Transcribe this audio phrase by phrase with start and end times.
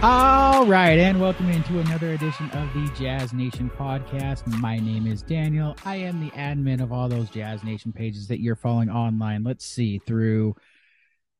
[0.00, 4.46] All right, and welcome into another edition of the Jazz Nation podcast.
[4.46, 5.76] My name is Daniel.
[5.84, 9.44] I am the admin of all those Jazz Nation pages that you're following online.
[9.44, 10.56] Let's see through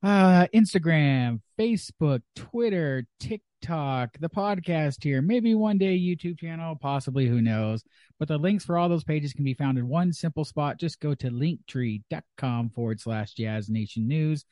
[0.03, 7.41] uh, Instagram, Facebook, Twitter, TikTok, the podcast here, maybe one day YouTube channel, possibly who
[7.41, 7.83] knows.
[8.17, 10.79] But the links for all those pages can be found in one simple spot.
[10.79, 14.45] Just go to linktree.com forward slash Jazz Nation News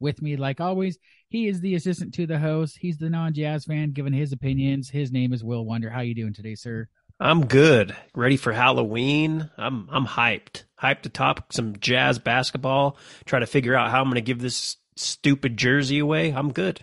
[0.00, 0.98] with me, like always.
[1.28, 2.78] He is the assistant to the host.
[2.80, 4.90] He's the non-jazz fan giving his opinions.
[4.90, 5.90] His name is Will Wonder.
[5.90, 6.88] How you doing today, sir?
[7.20, 7.94] I'm good.
[8.14, 9.50] Ready for Halloween.
[9.58, 10.64] I'm I'm hyped.
[10.82, 12.96] Hyped to top some jazz basketball.
[13.26, 16.30] Try to figure out how I'm going to give this stupid jersey away.
[16.30, 16.82] I'm good.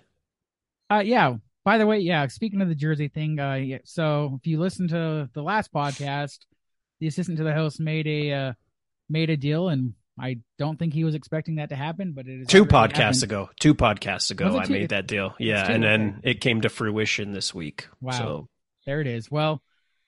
[0.89, 1.37] Uh yeah.
[1.67, 4.87] By the way, yeah, speaking of the jersey thing, uh yeah, so if you listen
[4.87, 6.45] to the last podcast,
[7.01, 8.53] the assistant to the host made a uh
[9.09, 12.39] made a deal and I don't think he was expecting that to happen, but it
[12.39, 13.23] is two podcasts happened.
[13.23, 13.49] ago.
[13.59, 14.73] Two podcasts ago, Was I two?
[14.73, 15.35] made that deal.
[15.39, 17.89] Yeah, and then it came to fruition this week.
[17.99, 18.11] Wow.
[18.13, 18.47] So
[18.85, 19.29] There it is.
[19.29, 19.61] Well,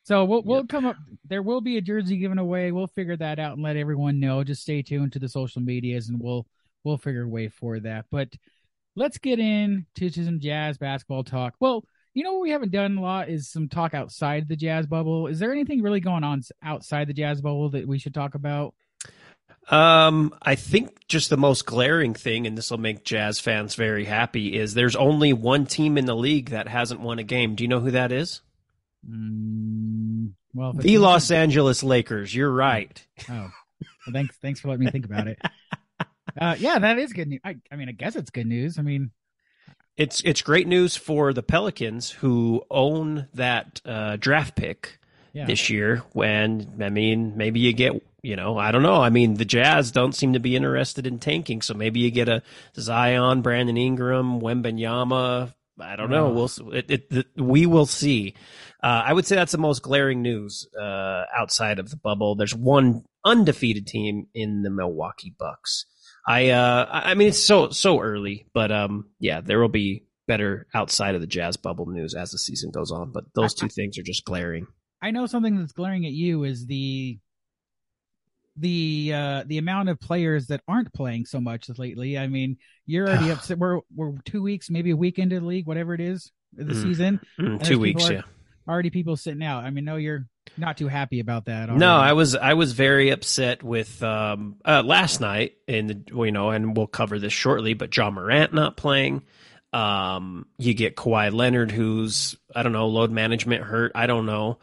[0.03, 0.69] so we'll we'll Yep.
[0.69, 0.95] come up.
[1.28, 2.72] There will be a jersey given away.
[2.72, 4.45] We'll figure that out and let everyone know.
[4.45, 6.47] Just stay tuned to the social medias, and we'll
[6.86, 8.06] we'll figure a way for that.
[8.09, 8.30] But
[9.00, 11.55] let's get into some jazz basketball talk.
[11.59, 14.86] Well, you know what we haven't done a lot is some talk outside the jazz
[14.86, 15.28] bubble.
[15.28, 18.75] Is there anything really going on outside the jazz bubble that we should talk about?
[19.69, 24.03] Um, I think just the most glaring thing, and this will make Jazz fans very
[24.03, 27.53] happy, is there's only one team in the league that hasn't won a game.
[27.53, 28.41] Do you know who that is?
[29.08, 32.34] Mm, well, The Los Angeles Lakers.
[32.34, 33.06] You're right.
[33.30, 33.52] Oh, well,
[34.11, 34.36] thanks.
[34.41, 35.39] Thanks for letting me think about it.
[36.40, 37.42] Uh, yeah, that is good news.
[37.44, 38.80] I, I mean, I guess it's good news.
[38.80, 39.12] I mean,
[39.98, 45.00] It's it's great news for the Pelicans who own that uh, draft pick
[45.34, 45.46] yeah.
[45.46, 46.04] this year.
[46.14, 49.02] When I mean, maybe you get you know I don't know.
[49.02, 52.30] I mean, the Jazz don't seem to be interested in tanking, so maybe you get
[52.30, 52.42] a
[52.78, 55.53] Zion, Brandon Ingram, Wembanyama.
[55.81, 56.30] I don't know.
[56.30, 58.36] We'll it, it, it, we will see.
[58.81, 62.36] Uh, I would say that's the most glaring news uh, outside of the bubble.
[62.36, 65.86] There's one undefeated team in the Milwaukee Bucks.
[66.28, 70.68] I uh, I mean it's so so early, but um yeah, there will be better
[70.75, 73.12] outside of the Jazz bubble news as the season goes on.
[73.12, 74.68] But those two things are just glaring.
[75.02, 77.19] I know something that's glaring at you is the
[78.57, 82.18] the uh the amount of players that aren't playing so much lately.
[82.18, 83.57] I mean, you're already upset.
[83.57, 86.81] We're we're two weeks, maybe a week into the league, whatever it is, the Mm.
[86.81, 87.19] season.
[87.40, 88.22] Mm, two weeks, yeah.
[88.68, 89.63] Already people sitting out.
[89.63, 90.28] I mean, no, you're
[90.59, 91.70] not too happy about that.
[91.70, 96.31] No, I was I was very upset with um uh, last night in the you
[96.31, 99.24] know, and we'll cover this shortly, but Ja Morant not playing.
[99.72, 103.92] Um, you get Kawhi Leonard, who's I don't know, load management hurt.
[103.96, 104.59] I don't know.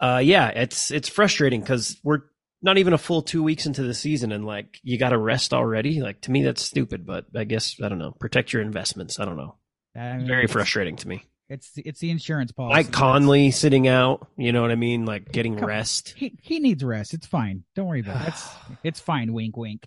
[0.00, 2.22] Uh, yeah, it's it's frustrating because we're
[2.62, 5.52] not even a full two weeks into the season, and like you got to rest
[5.52, 6.00] already.
[6.00, 7.04] Like to me, that's stupid.
[7.06, 8.12] But I guess I don't know.
[8.12, 9.20] Protect your investments.
[9.20, 9.56] I don't know.
[9.94, 11.24] I mean, Very frustrating to me.
[11.52, 12.74] It's it's the insurance policy.
[12.74, 14.26] Mike Conley sitting out.
[14.38, 15.04] You know what I mean?
[15.04, 16.14] Like getting Come- rest.
[16.16, 17.12] He he needs rest.
[17.12, 17.64] It's fine.
[17.74, 18.24] Don't worry about it.
[18.24, 18.48] That's
[18.82, 19.32] it's fine.
[19.32, 19.86] Wink, wink.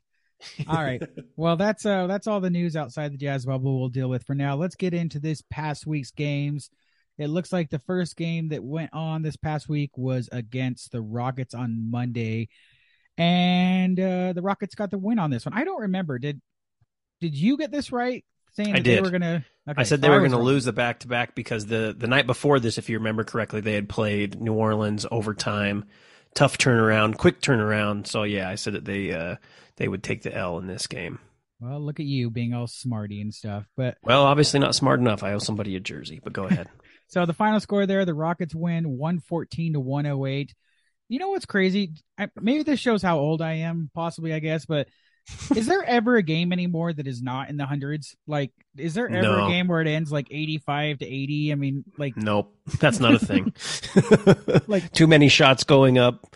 [0.67, 1.01] All right.
[1.35, 4.35] Well, that's uh that's all the news outside the Jazz bubble we'll deal with for
[4.35, 4.55] now.
[4.55, 6.69] Let's get into this past week's games.
[7.17, 11.01] It looks like the first game that went on this past week was against the
[11.01, 12.49] Rockets on Monday,
[13.17, 15.57] and uh the Rockets got the win on this one.
[15.57, 16.19] I don't remember.
[16.19, 16.41] Did
[17.21, 18.23] did you get this right?
[18.55, 19.03] Saying I that they did.
[19.03, 19.45] were gonna.
[19.67, 21.95] Okay, I said so they were going to lose the back to back because the
[21.97, 25.85] the night before this, if you remember correctly, they had played New Orleans overtime,
[26.35, 28.07] tough turnaround, quick turnaround.
[28.07, 29.35] So yeah, I said that they uh
[29.77, 31.19] they would take the L in this game.
[31.59, 35.23] Well, look at you being all smarty and stuff, but Well, obviously not smart enough.
[35.23, 36.67] I owe somebody a jersey, but go ahead.
[37.07, 40.53] So the final score there, the Rockets win 114 to 108.
[41.07, 41.93] You know what's crazy?
[42.17, 44.87] I, maybe this shows how old I am, possibly, I guess, but
[45.55, 48.15] is there ever a game anymore that is not in the hundreds?
[48.27, 49.45] Like, is there ever No.
[49.45, 51.51] a game where it ends like 85 to 80?
[51.51, 53.53] I mean, like, nope, that's not a thing.
[54.67, 56.35] Like- too many shots going up,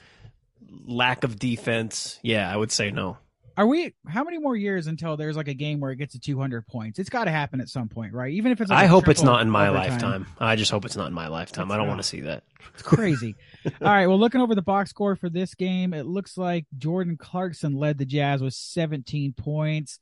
[0.85, 2.19] lack of defense.
[2.23, 3.17] Yeah, I would say no.
[3.59, 6.19] Are we, how many more years until there's like a game where it gets to
[6.19, 6.97] 200 points?
[6.97, 8.31] It's got to happen at some point, right?
[8.31, 9.91] Even if it's like I hope it's not in my overtime.
[9.91, 10.27] lifetime.
[10.39, 11.67] I just hope it's not in my lifetime.
[11.67, 12.43] That's I don't want to see that.
[12.73, 13.35] It's crazy.
[13.65, 14.07] All right.
[14.07, 17.97] Well, looking over the box score for this game, it looks like Jordan Clarkson led
[17.97, 19.99] the Jazz with 17 points.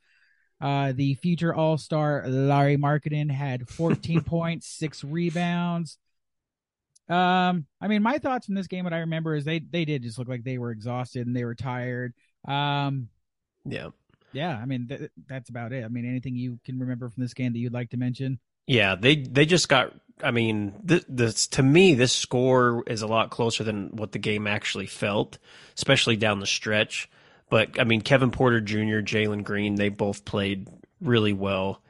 [0.61, 5.97] Uh, the future All Star Lauri Markkanen had 14 points, six rebounds.
[7.09, 10.03] Um, I mean, my thoughts from this game, what I remember is they they did
[10.03, 12.13] just look like they were exhausted and they were tired.
[12.47, 13.09] Um,
[13.67, 13.89] Yeah.
[14.31, 15.83] yeah, I mean th- that's about it.
[15.83, 18.39] I mean, anything you can remember from this game that you'd like to mention?
[18.65, 19.93] Yeah, they they just got.
[20.23, 24.19] I mean, this, this to me, this score is a lot closer than what the
[24.19, 25.37] game actually felt,
[25.75, 27.09] especially down the stretch.
[27.49, 30.67] But I mean, Kevin Porter Jr., Jalen Green, they both played
[30.99, 31.81] really well,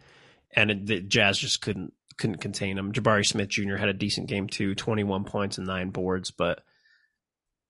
[0.51, 2.91] and it, the Jazz just couldn't couldn't contain them.
[2.91, 3.75] Jabari Smith Jr.
[3.75, 6.29] had a decent game too, twenty one points and nine boards.
[6.29, 6.63] But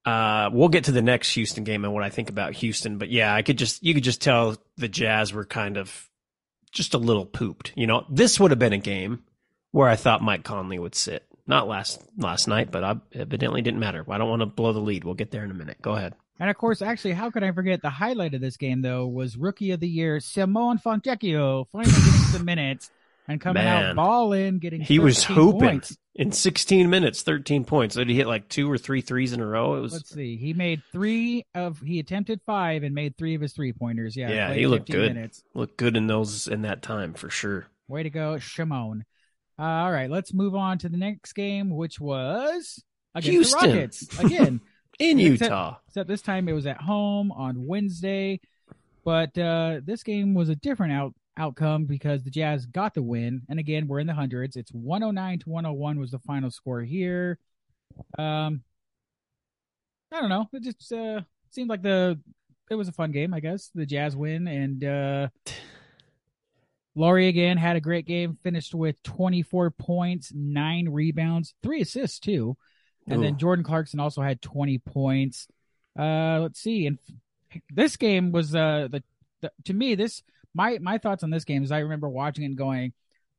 [0.08, 2.98] uh, we'll get to the next Houston game and what I think about Houston.
[2.98, 6.10] But yeah, I could just you could just tell the Jazz were kind of
[6.72, 7.74] just a little pooped.
[7.76, 9.24] You know, this would have been a game
[9.72, 11.26] where I thought Mike Conley would sit.
[11.46, 14.06] Not last last night, but I evidently didn't matter.
[14.08, 15.04] I don't want to blow the lead.
[15.04, 15.82] We'll get there in a minute.
[15.82, 16.14] Go ahead.
[16.40, 19.36] And of course, actually, how could I forget the highlight of this game though was
[19.36, 22.92] Rookie of the Year Simone Fontecchio finally getting some minutes
[23.28, 23.86] and coming Man.
[23.86, 25.98] out balling, getting He was 13 hooping points.
[26.16, 27.96] in 16 minutes, 13 points.
[27.96, 29.76] Did he hit like two or three threes in a row?
[29.76, 30.38] It was Let's see.
[30.38, 34.16] He made three of he attempted five and made three of his three pointers.
[34.16, 35.14] Yeah, Yeah, he looked good.
[35.14, 35.44] Minutes.
[35.54, 37.68] looked good in those in that time for sure.
[37.88, 39.06] Way to go, Shimon.
[39.60, 42.84] Uh, all right, let's move on to the next game, which was
[43.16, 43.70] against Houston.
[43.70, 44.62] the Rockets again.
[45.00, 45.76] In Except- Utah.
[45.88, 48.40] except this time it was at home on Wednesday.
[49.06, 53.44] But uh, this game was a different out outcome because the Jazz got the win,
[53.50, 54.56] and again we're in the hundreds.
[54.56, 57.40] It's 109 to 101 was the final score here.
[58.18, 58.64] Um,
[60.12, 60.48] I don't know.
[60.54, 62.20] It just uh, seemed like the
[62.70, 63.34] it was a fun game.
[63.34, 65.28] I guess the Jazz win, and uh,
[66.96, 68.38] Lauri again had a great game.
[68.44, 72.58] Finished with 24 points, nine rebounds, three assists too.
[73.10, 75.48] And then Jordan Clarkson also had 20 points.
[75.98, 76.88] Uh, let's see.
[76.88, 77.00] And
[77.74, 79.04] this game was uh the,
[79.42, 80.24] the to me this
[80.58, 82.92] my my thoughts on this game is I remember watching it and going,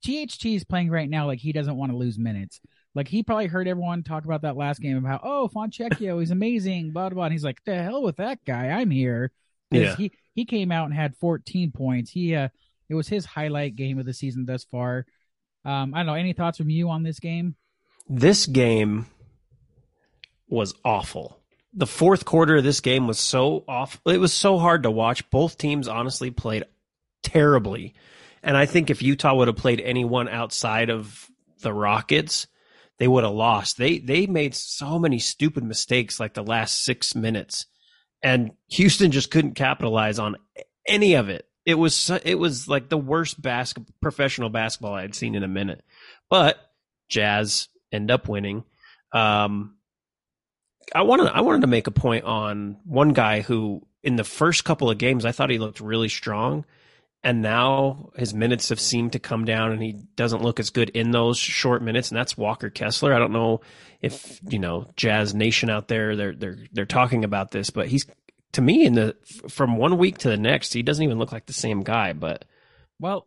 [0.04, 2.60] THT is playing right now like he doesn't want to lose minutes.
[2.94, 6.92] Like he probably heard everyone talk about that last game about oh Fontecchio he's amazing
[6.92, 7.24] blah blah blah.
[7.24, 9.32] And he's like the hell with that guy I'm here.
[9.70, 9.96] Yeah.
[9.96, 12.10] He he came out and had 14 points.
[12.10, 12.48] He uh
[12.88, 15.04] it was his highlight game of the season thus far.
[15.64, 16.14] Um, I don't know.
[16.14, 17.54] Any thoughts from you on this game?
[18.08, 19.06] This game
[20.48, 21.38] was awful.
[21.74, 24.00] The fourth quarter of this game was so off.
[24.06, 25.28] It was so hard to watch.
[25.28, 26.64] Both teams honestly played
[27.22, 27.94] terribly.
[28.42, 31.28] And I think if Utah would have played anyone outside of
[31.60, 32.46] the Rockets,
[32.98, 33.76] they would have lost.
[33.78, 37.66] They they made so many stupid mistakes like the last 6 minutes.
[38.22, 40.36] And Houston just couldn't capitalize on
[40.86, 41.46] any of it.
[41.64, 45.48] It was it was like the worst bas- professional basketball I had seen in a
[45.48, 45.82] minute.
[46.28, 46.58] But
[47.08, 48.64] Jazz end up winning.
[49.12, 49.76] Um,
[50.94, 54.64] I wanted I wanted to make a point on one guy who in the first
[54.64, 56.64] couple of games I thought he looked really strong,
[57.22, 60.90] and now his minutes have seemed to come down, and he doesn't look as good
[60.90, 63.12] in those short minutes, and that's Walker Kessler.
[63.12, 63.60] I don't know
[64.00, 68.06] if you know Jazz Nation out there they're they're they're talking about this, but he's
[68.52, 69.16] to me in the
[69.48, 72.12] from one week to the next he doesn't even look like the same guy.
[72.12, 72.44] But
[73.00, 73.26] Well,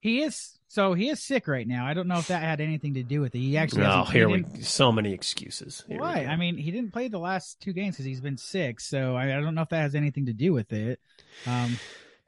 [0.00, 1.86] he is so he is sick right now.
[1.86, 3.38] I don't know if that had anything to do with it.
[3.38, 5.84] He actually no, here we so many excuses.
[5.86, 6.02] Here?
[6.02, 8.80] I mean, he didn't play the last two games because he's been sick.
[8.80, 11.00] So I, I don't know if that has anything to do with it.
[11.46, 11.78] Um,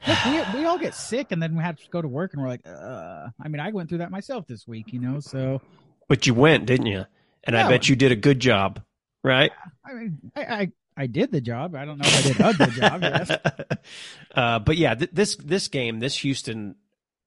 [0.06, 2.42] look, we we all get sick and then we have to go to work and
[2.42, 3.28] we're like, uh.
[3.42, 5.20] I mean, I went through that myself this week, you know.
[5.20, 5.60] So
[6.08, 7.04] But you went, didn't you?
[7.44, 8.82] And I bet you did a good job,
[9.24, 9.50] right?
[9.84, 11.74] I mean, I I, I did the job.
[11.74, 13.02] I don't know if I did a good job.
[13.02, 13.30] Yes.
[14.34, 16.74] uh, but yeah, th- this this game, this Houston,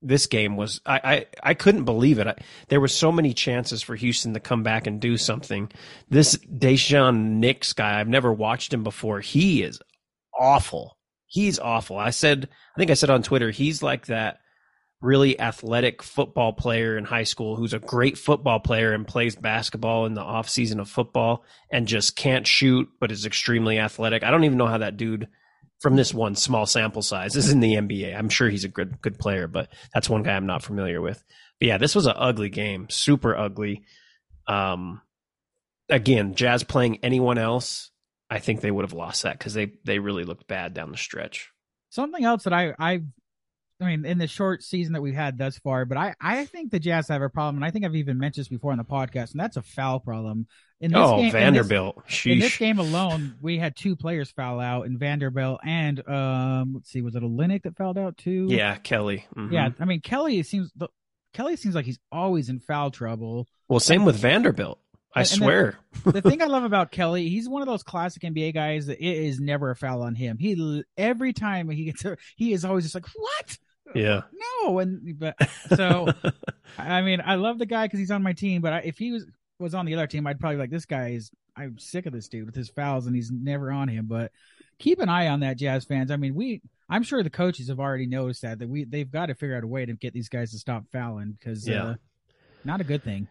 [0.02, 2.28] this game was I I, I couldn't believe it.
[2.28, 2.36] I,
[2.68, 5.72] there were so many chances for Houston to come back and do something.
[6.10, 9.22] This Daishen Nix guy, I've never watched him before.
[9.22, 9.80] He is
[10.38, 10.98] awful.
[11.32, 11.98] He's awful.
[11.98, 14.40] I said, I think I said on Twitter, he's like that
[15.02, 20.06] really athletic football player in high school who's a great football player and plays basketball
[20.06, 24.24] in the off season of football and just can't shoot but is extremely athletic.
[24.24, 25.30] I don't even know how that dude
[25.80, 28.14] from this one small sample size is in the NBA.
[28.14, 31.24] I'm sure he's a good good player, but that's one guy I'm not familiar with.
[31.62, 33.84] But yeah, this was an ugly game, super ugly.
[34.48, 35.02] Um
[35.90, 37.91] again, Jazz playing anyone else,
[38.32, 40.98] I think they would have lost that cuz they they really looked bad down the
[40.98, 41.52] stretch.
[41.90, 43.02] Something else that I I
[43.82, 46.72] I mean, in the short season that we've had thus far, but I I think
[46.72, 48.84] the Jazz have a problem, and I think I've even mentioned this before on the
[48.84, 50.48] podcast, and that's a foul problem.
[50.80, 52.26] In this oh, game, in this- Vanderbilt.
[52.26, 56.90] In this game alone, we had two players foul out in Vanderbilt and um let's
[56.90, 58.48] see, was it Olynyk that fouled out too?
[58.50, 59.26] Yeah, Kelly.
[59.36, 59.52] Mhm.
[59.52, 59.70] Yeah.
[59.80, 60.88] I mean Kelly seems the
[61.34, 63.48] Kelly seems like he's always in foul trouble.
[63.68, 64.80] Well, same with Vanderbilt.
[65.14, 65.78] I And- swear.
[66.06, 69.18] The thing I love about Kelly, he's one of those classic NBA guys that it
[69.26, 70.38] is never a foul on him.
[70.38, 73.58] He every time he gets he is always just like, What?
[73.94, 74.22] yeah.
[74.64, 75.36] No, and but
[75.76, 76.08] so
[76.78, 78.62] I mean, I love the guy because he's on my team.
[78.62, 79.26] But I, if he was
[79.60, 81.30] was on the other team, I'd probably be like this guy is.
[81.58, 84.06] I'm sick of this dude with his fouls, and he's never on him.
[84.08, 84.32] But
[84.80, 86.10] keep an eye on that, Jazz fans.
[86.10, 86.62] I mean, we.
[86.90, 89.64] I'm sure the coaches have already noticed that that we they've got to figure out
[89.66, 91.84] a way to get these guys to stop fouling because Yeah.
[91.84, 91.96] uh,
[92.64, 93.28] not a good thing.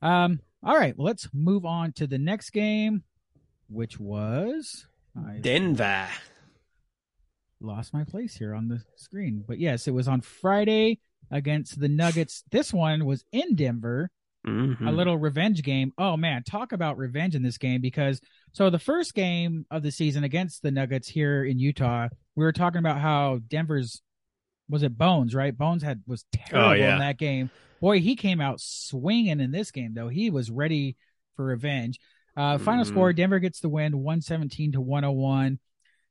[0.00, 0.40] Um.
[0.62, 0.96] All right.
[0.96, 3.02] Well, let's move on to the next game,
[3.68, 4.86] which was
[5.16, 6.08] I- Denver.
[7.60, 9.44] lost my place here on the screen.
[9.46, 10.98] But yes, it was on Friday
[11.30, 12.42] against the Nuggets.
[12.50, 14.10] This one was in Denver.
[14.46, 14.88] Mhm.
[14.88, 15.92] a little revenge game.
[15.98, 19.90] Oh man, talk about revenge in this game because so the first game of the
[19.92, 24.00] season against the Nuggets here in Utah, we were talking about how Denver's
[24.66, 25.54] was it Bones, right?
[25.54, 26.94] Bones had was terrible Oh, yeah.
[26.94, 27.50] in that game.
[27.80, 30.08] Boy, he came out swinging in this game though.
[30.08, 30.96] He was ready
[31.36, 31.98] for revenge.
[32.36, 32.88] Uh, final Mhm.
[32.88, 35.58] score: Denver gets the win, one seventeen to one hundred one.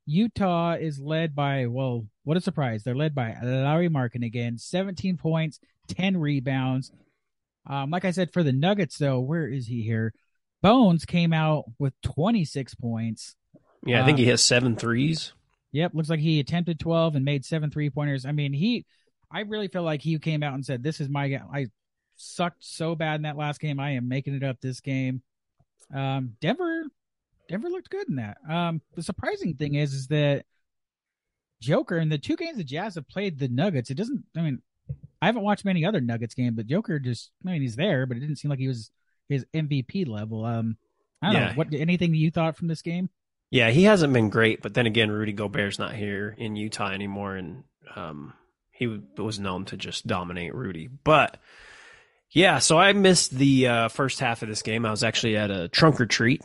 [0.06, 2.84] Utah is led by well, what a surprise!
[2.84, 6.92] They're led by Lauri Markkanen again, seventeen points, ten rebounds.
[7.66, 10.14] Um, like I said, for the Nuggets, though, where is he here?
[10.64, 13.36] Bones came out with 26 points.
[13.86, 15.34] Yeah, I think uh, he hit seven threes.
[15.72, 18.26] Yep, looks like he attempted 12 and made seven three pointers.
[18.26, 18.86] I mean, he,
[19.32, 21.44] I really feel like he came out and said, "This is my game.
[21.54, 21.68] I
[22.16, 23.80] sucked so bad in that last game.
[23.80, 25.22] I am making it up this game."
[25.94, 26.84] Um, Denver,
[27.48, 28.38] Denver looked good in that.
[28.50, 30.46] Um, the surprising thing is, is that
[31.62, 34.24] Joker in the two games the Jazz have played the Nuggets, it doesn't.
[34.36, 34.62] I mean,
[35.22, 37.32] I haven't watched many other Nuggets game, but Joker just.
[37.46, 38.92] I mean, he's there, but it didn't seem like he was
[39.28, 40.46] his MVP level.
[40.46, 40.78] Um,
[41.22, 41.50] I don't Yeah.
[41.50, 43.10] know what anything you thought from this game.
[43.52, 47.36] Yeah, he hasn't been great, but then again, Rudy Gobert's not here in Utah anymore,
[47.36, 47.64] and
[47.96, 48.34] um,
[48.80, 50.88] he was known to just dominate Rudy.
[50.88, 51.38] But
[52.32, 54.86] yeah, so I missed the uh, first half of this game.
[54.86, 56.42] I was actually at a trunk or treat,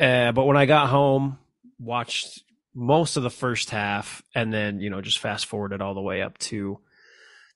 [0.00, 1.38] uh, but when I got home,
[1.78, 2.42] watched
[2.74, 6.22] most of the first half, and then you know just fast forwarded all the way
[6.22, 6.80] up to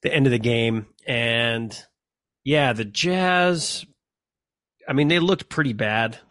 [0.03, 1.77] the end of the game, and
[2.45, 3.87] yeah, the Jazz.
[4.87, 6.19] I mean, they looked pretty bad.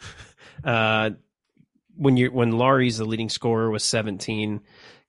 [0.63, 1.11] Uh,
[1.95, 4.59] when you when Lauri's the leading scorer was 17,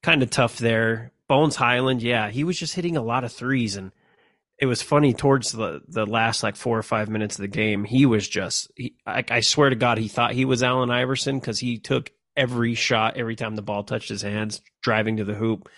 [0.02, 1.10] kind of tough there.
[1.28, 3.92] Bones Hyland, yeah, he was just hitting a lot of threes, and
[4.58, 7.84] it was funny towards the the last like four or five minutes of the game.
[7.84, 11.38] He was just, he, I, I swear to God, he thought he was Allen Iverson
[11.38, 15.34] because he took every shot every time the ball touched his hands, driving to the
[15.34, 15.68] hoop,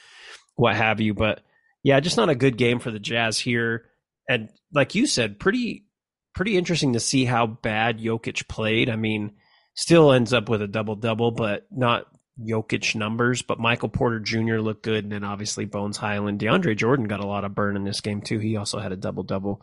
[0.54, 1.14] what have you.
[1.14, 1.40] But
[1.82, 3.86] yeah, just not a good game for the Jazz here,
[4.28, 5.86] and like you said, pretty
[6.34, 8.88] pretty interesting to see how bad Jokic played.
[8.88, 9.32] I mean
[9.74, 12.06] still ends up with a double double, but not
[12.40, 13.42] Jokic numbers.
[13.42, 14.58] But Michael Porter Jr.
[14.58, 17.84] looked good, and then obviously Bones Hyland, DeAndre Jordan got a lot of burn in
[17.84, 18.38] this game too.
[18.38, 19.62] He also had a double double,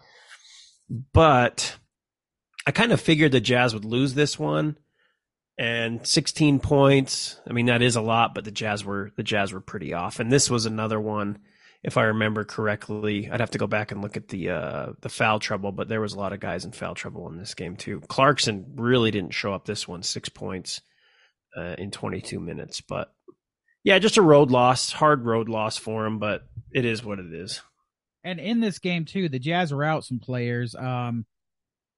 [1.13, 1.77] but
[2.65, 4.77] I kind of figured the Jazz would lose this one.
[5.59, 7.39] And 16 points.
[7.49, 10.19] I mean, that is a lot, but the Jazz were the Jazz were pretty off.
[10.19, 11.39] And this was another one,
[11.81, 13.27] if I remember correctly.
[13.31, 15.99] I'd have to go back and look at the uh, the foul trouble, but there
[15.99, 18.01] was a lot of guys in foul trouble in this game too.
[18.01, 20.81] Clarkson really didn't show up this one, six points
[21.57, 22.81] uh, in 22 minutes.
[22.81, 23.11] But
[23.83, 27.33] yeah, just a road loss, hard road loss for him, but it is what it
[27.33, 27.61] is.
[28.23, 30.75] And in this game too, the Jazz were out some players.
[30.75, 31.25] Um,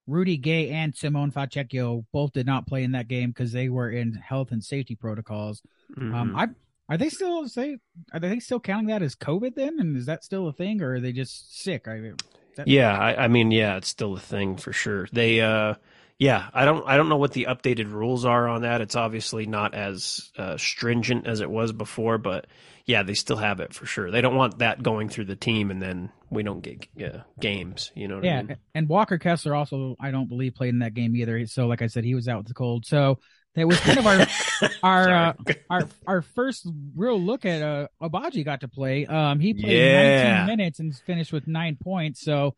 [0.07, 3.89] Rudy Gay and Simone Fontecchio both did not play in that game because they were
[3.91, 5.61] in health and safety protocols.
[5.97, 6.35] Um, Mhm.
[6.35, 6.47] I
[6.91, 7.77] are they still say
[8.13, 9.79] are they still counting that as COVID then?
[9.79, 11.87] And is that still a thing, or are they just sick?
[11.87, 12.15] I mean,
[12.55, 15.07] that- Yeah, I, I mean, yeah, it's still a thing for sure.
[15.13, 15.75] They, uh,
[16.19, 18.81] yeah, I don't, I don't know what the updated rules are on that.
[18.81, 22.45] It's obviously not as uh, stringent as it was before, but
[22.85, 24.11] yeah, they still have it for sure.
[24.11, 27.91] They don't want that going through the team, and then we don't get uh, games.
[27.95, 28.39] You know what yeah.
[28.39, 28.57] I mean?
[28.75, 31.45] And Walker Kessler also, I don't believe, played in that game either.
[31.47, 32.85] So, like I said, he was out with the cold.
[32.85, 33.19] So
[33.55, 34.27] that was kind of our
[34.83, 35.33] our uh,
[35.69, 39.05] our our first real look at uh Agbaji got to play.
[39.05, 40.45] Um he played Yeah.
[40.45, 42.21] 19 minutes and finished with 9 points.
[42.21, 42.55] So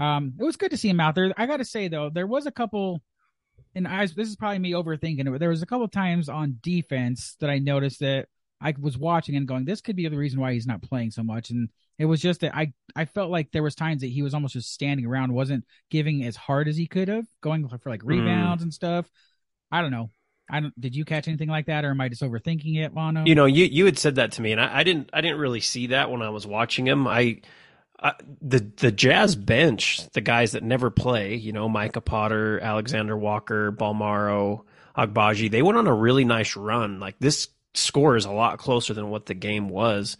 [0.00, 1.32] um it was good to see him out there.
[1.36, 3.02] I got to say though, there was a couple
[3.74, 6.58] and I this is probably me overthinking it, but there was a couple times on
[6.62, 8.26] defense that I noticed that
[8.60, 11.22] I was watching and going this could be the reason why he's not playing so
[11.22, 11.68] much and
[12.00, 14.54] it was just that I I felt like there was times that he was almost
[14.54, 18.62] just standing around, wasn't giving as hard as he could have, going for like rebounds
[18.62, 19.08] and stuff.
[19.70, 20.10] I don't know.
[20.48, 20.80] I don't.
[20.80, 23.24] Did you catch anything like that, or am I just overthinking it, Vano?
[23.26, 25.38] You know, you you had said that to me, and I, I didn't I didn't
[25.38, 27.06] really see that when I was watching him.
[27.06, 27.42] I,
[28.40, 33.72] The the Jazz bench, the guys that never play, you know, Micah Potter, Alexander Walker,
[33.72, 34.64] Bolmaro,
[34.96, 36.98] Agbaji, they went on a really nice run.
[36.98, 40.16] Like this score is a lot closer than what the game was.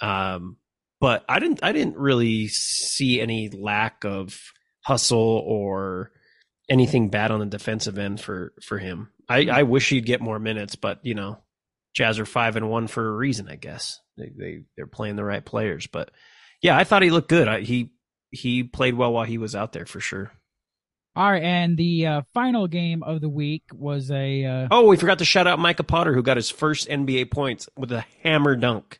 [0.00, 0.56] Um,
[1.00, 4.38] but I didn't I didn't really see any lack of
[4.82, 6.12] hustle or
[6.68, 9.10] anything bad on the defensive end for for him.
[9.28, 11.38] I, I wish he'd get more minutes, but you know,
[11.94, 14.00] Jazz are five and one for a reason, I guess.
[14.16, 16.10] They they they're playing the right players, but
[16.64, 17.46] yeah, I thought he looked good.
[17.46, 17.90] I, he
[18.32, 20.32] he played well while he was out there for sure.
[21.16, 24.44] All right, and the uh, final game of the week was a.
[24.44, 27.68] Uh, Oh, we forgot to shout out Micah Potter, who got his first NBA points
[27.76, 28.98] with a hammer dunk.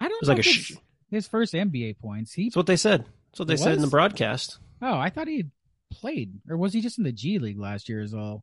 [0.00, 0.72] I don't was know like a sh-
[1.10, 2.32] his first NBA points.
[2.32, 3.04] He That's what they said.
[3.30, 4.58] That's what they It said in the broadcast.
[4.80, 5.50] oh, I thought he had
[5.92, 8.42] played, or was he just in the G League last year as well?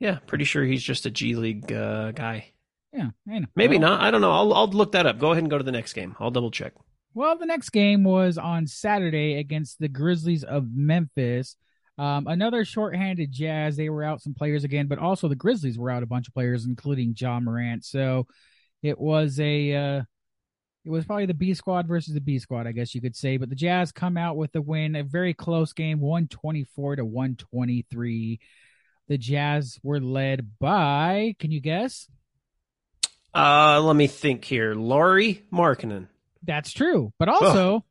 [0.00, 2.52] Yeah, pretty sure he's just a G League uh, guy.
[2.94, 3.46] Yeah, I know.
[3.56, 4.00] Maybe Well- not.
[4.00, 4.32] I don't know.
[4.32, 5.18] I'll I'll look that up.
[5.18, 6.16] Go ahead and go to the next game.
[6.18, 6.72] I'll double check.
[7.14, 11.56] Well, the next game was on Saturday against the Grizzlies of Memphis.
[11.98, 13.76] Um, another shorthanded Jazz.
[13.76, 16.34] They were out some players again, but also the Grizzlies were out a bunch of
[16.34, 17.84] players, including Ja Morant.
[17.84, 18.26] So
[18.82, 20.02] it was a uh,
[20.84, 23.36] it was probably the B squad versus the B squad, I guess you could say.
[23.36, 26.96] But the Jazz come out with the win, a very close game, one twenty four
[26.96, 28.40] to one twenty three.
[29.08, 32.08] The Jazz were led by, can you guess?
[33.34, 34.74] Uh, let me think here.
[34.74, 36.08] Lauri Markkanen.
[36.44, 37.84] That's true, but also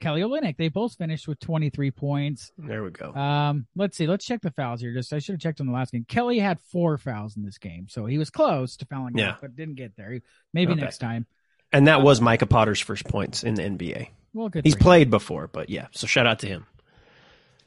[0.00, 0.56] Kelly Olynyk.
[0.56, 2.50] They both finished with twenty three points.
[2.58, 3.14] There we go.
[3.14, 4.06] Um, let's see.
[4.06, 4.92] Let's check the fouls here.
[4.92, 6.04] Just I should have checked on the last game.
[6.08, 9.30] Kelly had four fouls in this game, so he was close to fouling Yeah.
[9.30, 10.20] out, but didn't get there.
[10.52, 10.80] Maybe Okay.
[10.80, 11.26] next time.
[11.74, 14.08] and that was Micah Potter's first points in the NBA.
[14.34, 14.64] Well, good.
[14.64, 15.86] He's played before, but yeah.
[15.92, 16.66] So shout out to him.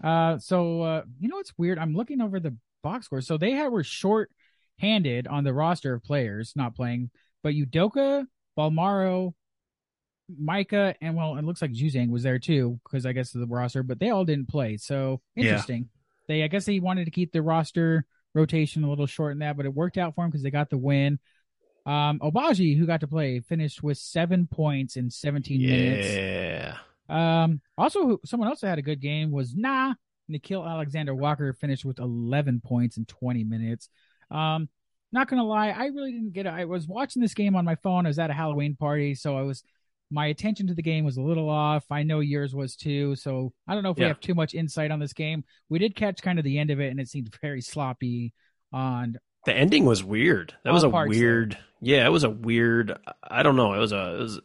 [0.04, 1.80] Uh, so uh, you know what's weird?
[1.80, 3.22] I'm looking over the box score.
[3.22, 4.30] So they had were short
[4.78, 7.10] handed on the roster of players not playing,
[7.44, 8.26] but Udoka,
[8.58, 9.34] Bolmaro,
[10.40, 13.48] Micah, and well, it looks like Juzang was there too because I guess of the
[13.48, 14.78] roster, but they all didn't play.
[14.78, 15.44] So Yeah.
[15.44, 15.90] interesting.
[16.28, 19.56] They I guess they wanted to keep the roster rotation a little short in that,
[19.58, 21.20] but it worked out for them because they got the win.
[21.86, 26.08] Um, Agbaji, who got to play, finished with seven points in 17 minutes.
[26.16, 26.78] Yeah.
[27.08, 29.94] Um, also, someone else that had a good game was Nah.
[30.30, 33.90] Nickeil Alexander Walker finished with 11 points in 20 minutes.
[34.32, 34.68] Um,
[35.12, 36.50] not gonna lie, I really didn't get it.
[36.50, 38.08] I was watching this game on my phone.
[38.08, 39.64] I was at a Halloween party, so I was
[40.12, 41.86] my attention to the game was a little off.
[41.92, 44.92] I know yours was too, so I don't know if we have too much insight
[44.92, 45.44] on this game.
[45.70, 48.34] We did catch kind of the end of it, and it seemed very sloppy.
[48.72, 50.54] On The ending was weird.
[50.64, 51.08] That was a there.
[51.08, 51.58] weird.
[51.82, 52.98] Yeah, it was a weird.
[53.24, 53.74] I don't know.
[53.74, 54.16] It was a.
[54.16, 54.40] It, was,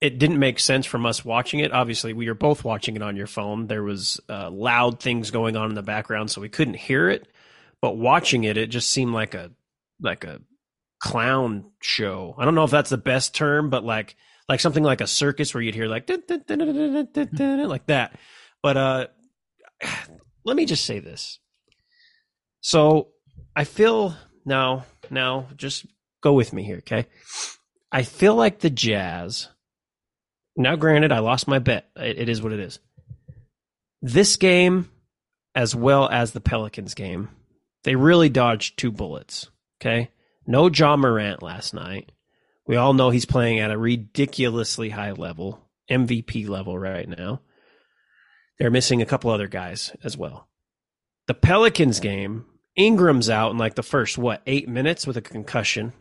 [0.00, 1.72] it didn't make sense from us watching it.
[1.72, 3.66] Obviously, we were both watching it on your phone.
[3.66, 7.28] There was uh, loud things going on in the background, so we couldn't hear it.
[7.80, 9.50] But watching it, it just seemed like a
[10.00, 10.40] like a
[10.98, 12.34] clown show.
[12.38, 14.16] I don't know if that's the best term, but like
[14.48, 18.18] like something like a circus where you'd hear like like that.
[18.62, 19.06] But uh,
[20.44, 21.38] let me just say this.
[22.60, 23.08] So
[23.54, 25.86] I feel now, now just
[26.22, 27.06] go with me here, okay?
[27.92, 29.48] I feel like the Jazz.
[30.56, 31.88] Now, granted, I lost my bet.
[31.96, 32.78] It, it is what it is.
[34.02, 34.90] This game,
[35.54, 37.28] as well as the Pelicans game,
[37.84, 39.48] they really dodged two bullets,
[39.80, 40.10] okay?
[40.46, 42.10] No Ja Morant last night.
[42.66, 47.40] We all know he's playing at a ridiculously high level, MVP level right now.
[48.58, 50.48] They're missing a couple other guys as well.
[51.26, 55.92] The Pelicans game, Ingram's out in like the first what eight minutes with a concussion.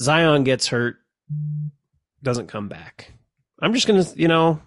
[0.00, 0.96] Zion gets hurt,
[2.22, 3.12] doesn't come back.
[3.60, 4.60] I'm just gonna, you know,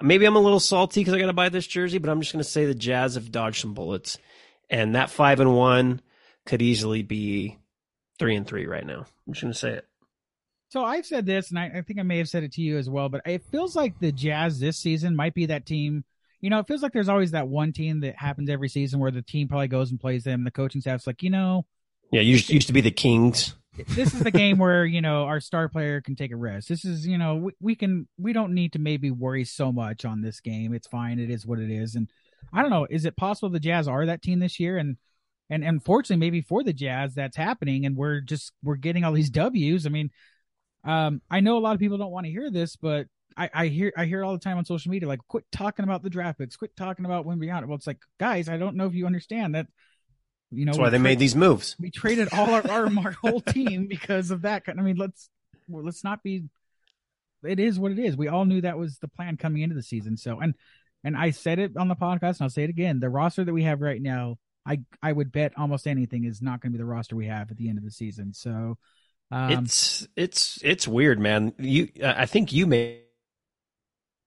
[0.00, 2.32] maybe I'm a little salty because I got to buy this jersey, but I'm just
[2.32, 4.18] gonna say the Jazz have dodged some bullets,
[4.70, 6.00] and that five and one
[6.44, 7.58] could easily be
[8.18, 9.06] three and three right now.
[9.26, 9.86] I'm just gonna say it.
[10.68, 12.76] So I've said this, and I, I think I may have said it to you
[12.76, 16.04] as well, but it feels like the Jazz this season might be that team.
[16.40, 19.10] You know, it feels like there's always that one team that happens every season where
[19.10, 20.40] the team probably goes and plays them.
[20.40, 21.66] And The coaching staff's like, you know,
[22.10, 23.54] Yeah, used used to be the Kings.
[23.88, 26.68] this is the game where you know our star player can take a rest.
[26.68, 30.04] This is you know we, we can we don't need to maybe worry so much
[30.04, 30.72] on this game.
[30.74, 31.18] It's fine.
[31.18, 31.94] It is what it is.
[31.94, 32.08] And
[32.52, 32.86] I don't know.
[32.90, 34.78] Is it possible the Jazz are that team this year?
[34.78, 34.96] And
[35.48, 39.30] and unfortunately, maybe for the Jazz, that's happening, and we're just we're getting all these
[39.30, 39.86] W's.
[39.86, 40.10] I mean,
[40.86, 43.66] um, I know a lot of people don't want to hear this, but I, I
[43.66, 46.38] hear I hear all the time on social media like, quit talking about the draft
[46.38, 47.66] picks, quit talking about when beyond.
[47.66, 49.66] Well, it's like, guys, I don't know if you understand that.
[50.52, 51.74] You know, That's why they tra- made these moves.
[51.80, 54.62] we traded all our, our our whole team because of that.
[54.68, 55.28] I mean, let's
[55.68, 56.44] well, let's not be.
[57.42, 58.16] It is what it is.
[58.16, 60.16] We all knew that was the plan coming into the season.
[60.16, 60.54] So and
[61.02, 63.00] and I said it on the podcast, and I'll say it again.
[63.00, 66.60] The roster that we have right now, I I would bet almost anything is not
[66.60, 68.32] going to be the roster we have at the end of the season.
[68.32, 68.78] So
[69.30, 71.52] um, it's it's it's weird, man.
[71.58, 72.66] You, I think you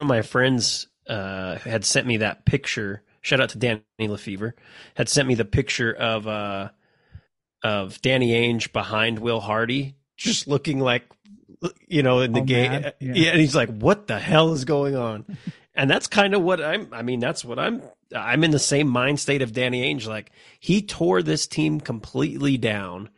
[0.01, 3.03] of my friends uh, had sent me that picture.
[3.21, 4.55] Shout out to Danny Lefevre.
[4.95, 6.69] Had sent me the picture of uh
[7.63, 11.03] of Danny Ainge behind Will Hardy, just looking like
[11.87, 12.71] you know in the All game.
[12.83, 12.91] Yeah.
[12.99, 13.31] yeah.
[13.31, 15.25] and he's like, "What the hell is going on?"
[15.75, 16.89] and that's kind of what I'm.
[16.91, 17.81] I mean, that's what I'm.
[18.13, 20.07] I'm in the same mind state of Danny Ainge.
[20.07, 23.09] Like he tore this team completely down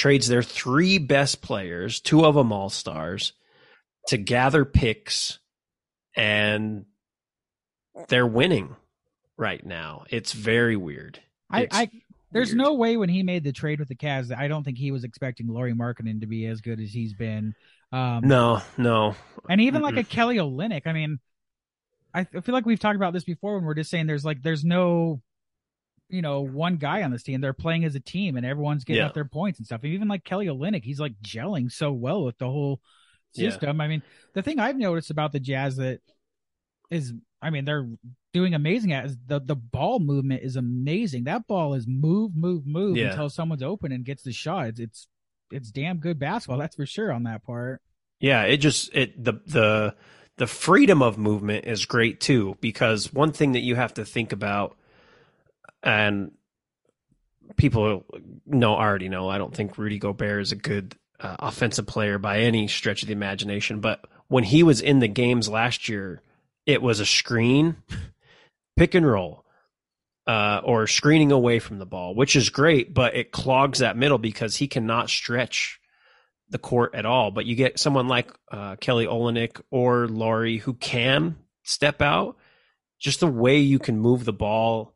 [0.00, 3.34] trades their three best players, two of them all stars,
[4.08, 5.38] to gather picks,
[6.16, 6.86] and
[8.08, 8.74] they're winning
[9.36, 10.04] right now.
[10.08, 11.20] It's very weird.
[11.50, 11.90] I, It's I
[12.32, 12.58] there's weird.
[12.58, 14.90] no way when he made the trade with the Cavs that I don't think he
[14.90, 17.54] was expecting Lauri Markkanen to be as good as he's been.
[17.92, 19.16] Um, no, no.
[19.50, 20.86] and even like a Kelly Olynyk.
[20.86, 21.18] I mean,
[22.14, 24.64] I feel like we've talked about this before when we're just saying there's like there's
[24.64, 25.20] no
[26.10, 27.40] you know, one guy on this team.
[27.40, 29.06] They're playing as a team and everyone's getting Yeah.
[29.08, 29.84] up their points and stuff.
[29.84, 32.80] Even like Kelly Olynyk, he's like gelling so well with the whole
[33.34, 33.50] Yeah.
[33.50, 33.80] system.
[33.80, 34.02] I mean,
[34.34, 36.00] the thing I've noticed about the Jazz that
[36.90, 37.88] is, I mean, they're
[38.32, 41.24] doing amazing at is the the ball movement is amazing.
[41.24, 43.10] That ball is move, move, move Yeah.
[43.10, 44.68] until someone's open and gets the shot.
[44.68, 45.08] It's it's,
[45.52, 46.58] it's damn good basketball.
[46.58, 47.82] That's for sure on that part.
[48.20, 49.96] Yeah, it just it the the
[50.36, 54.32] the freedom of movement is great too because one thing that you have to think
[54.32, 54.76] about
[55.82, 56.32] and
[57.56, 58.04] people
[58.46, 62.40] know already know I don't think Rudy Gobert is a good uh, offensive player by
[62.40, 66.22] any stretch of the imagination but when he was in the games last year
[66.66, 67.76] it was a screen
[68.76, 69.44] pick and roll
[70.26, 74.18] uh, or screening away from the ball which is great but it clogs that middle
[74.18, 75.80] because he cannot stretch
[76.50, 77.30] the court at all.
[77.30, 82.36] But you get someone like uh, Kelly Olynyk or Lauri who can step out.
[82.98, 84.94] Just the way you can move the ball,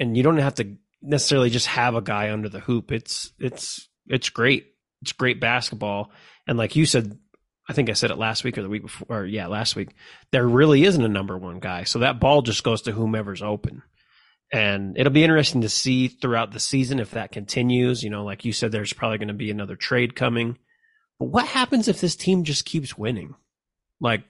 [0.00, 2.90] and you don't have to necessarily just have a guy under the hoop.
[2.90, 4.66] It's it's it's great.
[5.02, 6.10] It's great basketball.
[6.46, 7.16] And like you said,
[7.68, 9.20] I think I said it last week or the week before.
[9.20, 9.90] Or yeah, last week.
[10.32, 13.82] There really isn't a number one guy, so that ball just goes to whomever's open.
[14.52, 18.02] And it'll be interesting to see throughout the season if that continues.
[18.02, 20.58] You know, like you said, there's probably going to be another trade coming.
[21.20, 23.34] But what happens if this team just keeps winning?
[24.00, 24.24] Like,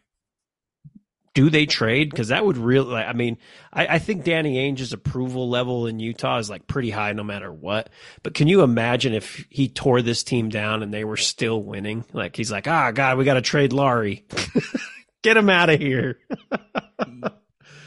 [1.40, 2.11] do they trade?
[2.11, 3.38] Because that would really, like, I mean,
[3.72, 7.50] I, I think Danny Ainge's approval level in Utah is like pretty high no matter
[7.50, 7.88] what.
[8.22, 12.05] But can you imagine if he tore this team down and they were still winning?
[12.12, 14.26] Like, he's like, ah, God, we got to trade Lauri.
[15.22, 16.18] Get him out of here.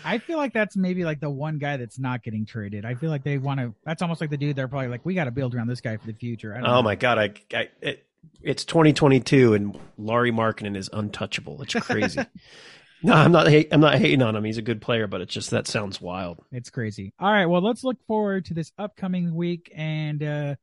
[0.05, 2.85] I feel like that's maybe like the one guy that's not getting traded.
[2.85, 3.73] I feel like they want to.
[3.85, 5.95] That's almost like the dude they're probably like, we got to build around this guy
[5.97, 6.53] for the future.
[6.53, 6.81] I don't Oh know.
[6.81, 8.05] my god, I, I it,
[8.41, 11.61] it's 2022 and Lauri Markkanen is untouchable.
[11.61, 12.21] It's crazy.
[13.05, 13.47] no, I'm not.
[13.47, 14.43] I'm not hating on him.
[14.43, 16.39] He's a good player, but it's just that sounds wild.
[16.51, 17.13] It's crazy.
[17.19, 20.55] All right, well, let's look forward to this upcoming week, and uh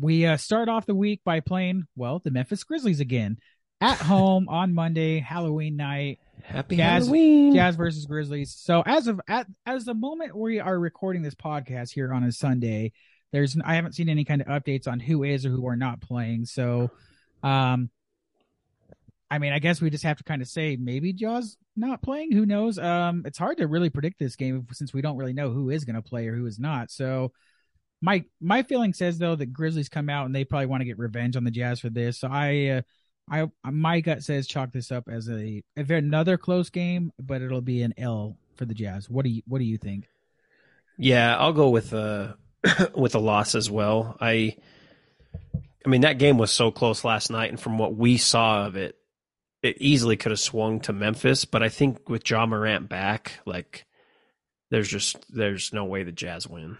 [0.00, 3.38] we uh, start off the week by playing well the Memphis Grizzlies again
[3.80, 6.18] at home on Monday, Halloween night.
[6.42, 7.54] Happy Jazz- Halloween.
[7.54, 8.54] Jazz versus Grizzlies.
[8.54, 12.32] So as of at as the moment we are recording this podcast here on a
[12.32, 12.92] Sunday,
[13.32, 16.00] there's I haven't seen any kind of updates on who is or who are not
[16.00, 16.46] playing.
[16.46, 16.90] So,
[17.42, 17.90] um,
[19.30, 22.32] I mean, I guess we just have to kind of say maybe Ja's not playing.
[22.32, 22.78] Who knows?
[22.78, 25.84] Um, it's hard to really predict this game since we don't really know who is
[25.84, 26.90] going to play or who is not.
[26.90, 27.32] So.
[28.02, 30.98] My my feeling says though that Grizzlies come out and they probably want to get
[30.98, 32.18] revenge on the Jazz for this.
[32.18, 32.82] So I uh,
[33.30, 37.82] I my gut says chalk this up as a another close game, but it'll be
[37.82, 39.08] an L for the Jazz.
[39.08, 40.08] What do you what do you think?
[40.98, 42.34] Yeah, I'll go with uh
[42.94, 44.16] with a loss as well.
[44.20, 44.56] I
[45.84, 48.76] I mean that game was so close last night and from what we saw of
[48.76, 48.96] it,
[49.62, 53.86] it easily could have swung to Memphis, but I think with Ja Morant back, like
[54.70, 56.78] there's just there's no way the Jazz win.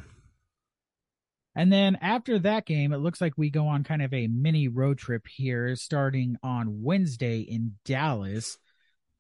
[1.55, 4.69] And then after that game, it looks like we go on kind of a mini
[4.69, 8.57] road trip here, starting on Wednesday in Dallas.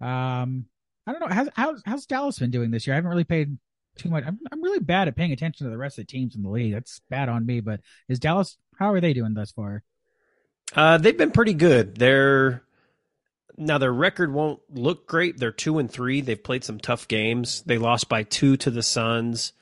[0.00, 0.66] Um,
[1.06, 2.94] I don't know how's how's, how's Dallas been doing this year.
[2.94, 3.58] I haven't really paid
[3.96, 4.24] too much.
[4.26, 6.48] I'm I'm really bad at paying attention to the rest of the teams in the
[6.48, 6.72] league.
[6.72, 7.60] That's bad on me.
[7.60, 8.56] But is Dallas?
[8.78, 9.82] How are they doing thus far?
[10.74, 11.96] Uh, they've been pretty good.
[11.96, 12.62] They're
[13.60, 15.38] now their record won't look great.
[15.38, 16.22] They're two and three.
[16.22, 17.62] They've played some tough games.
[17.62, 19.52] They lost by two to the Suns.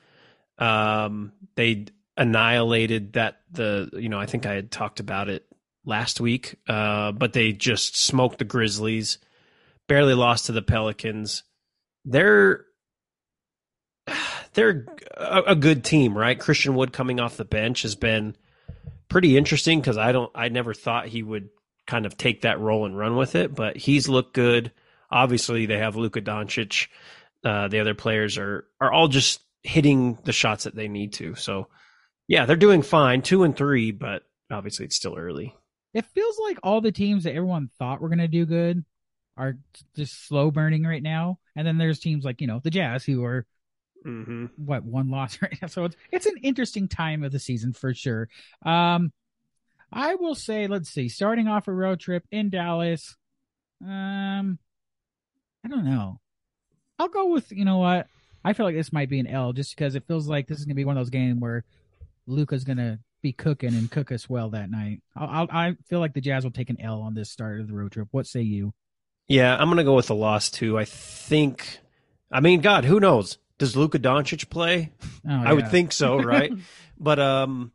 [0.57, 1.85] Um, they
[2.17, 5.45] annihilated that the you know I think I had talked about it
[5.85, 6.55] last week.
[6.67, 9.17] Uh, but they just smoked the Grizzlies.
[9.87, 11.43] Barely lost to the Pelicans.
[12.05, 12.65] They're
[14.53, 14.85] they're
[15.17, 16.39] a, a good team, right?
[16.39, 18.35] Christian Wood coming off the bench has been
[19.09, 21.49] pretty interesting because I don't I never thought he would
[21.89, 24.71] kind of take that role and run with it, but he's looked good.
[25.09, 26.87] Obviously, they have Luka Doncic.
[27.43, 31.33] Uh, the other players are are all just hitting the shots that they need to.
[31.33, 31.67] So,
[32.27, 34.21] yeah, they're doing fine, two and three, but
[34.51, 35.55] obviously it's still early.
[35.95, 38.85] It feels like all the teams that everyone thought were going to do good
[39.35, 39.57] are
[39.95, 41.39] just slow burning right now.
[41.55, 43.47] And then there's teams like, you know, the Jazz who are
[44.05, 44.45] Mm-hmm.
[44.55, 45.67] what one loss right now.
[45.67, 48.29] So it's it's an interesting time of the season for sure.
[48.65, 49.11] Um
[49.91, 53.15] I will say, let's see, starting off a road trip in Dallas.
[53.83, 54.59] Um
[55.63, 56.19] I don't know.
[56.97, 58.07] I'll go with you know what?
[58.43, 60.65] I feel like this might be an L just because it feels like this is
[60.65, 61.65] gonna be one of those games where
[62.27, 65.01] Luka's gonna be cooking and cook us well that night.
[65.15, 67.67] I'll, I'll, I feel like the Jazz will take an L on this start of
[67.67, 68.07] the road trip.
[68.11, 68.73] What say you?
[69.27, 70.77] Yeah, I'm gonna go with the loss too.
[70.77, 71.79] I think.
[72.31, 73.37] I mean, God, who knows?
[73.57, 74.91] Does Luka Doncic play?
[75.27, 76.51] Oh, I would think so, right?
[76.99, 77.71] but um,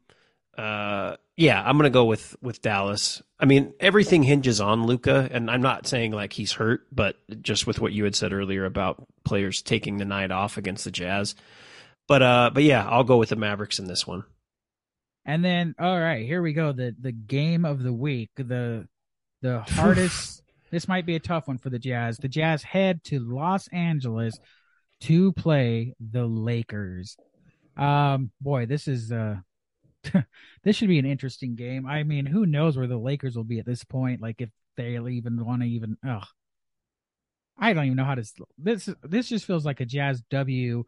[0.58, 3.22] uh, yeah, I'm gonna go with with Dallas.
[3.38, 7.66] I mean, everything hinges on Luka, and I'm not saying like he's hurt, but just
[7.66, 11.34] with what you had said earlier about players taking the night off against the Jazz.
[12.06, 14.24] But uh, but yeah, I'll go with the Mavericks in this one.
[15.26, 16.72] And then, all right, here we go.
[16.72, 18.30] The the game of the week.
[18.36, 18.86] The
[19.42, 20.42] the hardest.
[20.70, 22.18] this might be a tough one for the Jazz.
[22.18, 24.38] The Jazz head to Los Angeles
[25.02, 27.16] to play the Lakers.
[27.76, 29.36] Um, boy, this is uh,
[30.64, 31.86] this should be an interesting game.
[31.86, 34.20] I mean, who knows where the Lakers will be at this point?
[34.20, 35.96] Like, if they'll even want to even.
[36.06, 36.26] Ugh,
[37.58, 38.24] I don't even know how to.
[38.58, 40.84] This this just feels like a Jazz W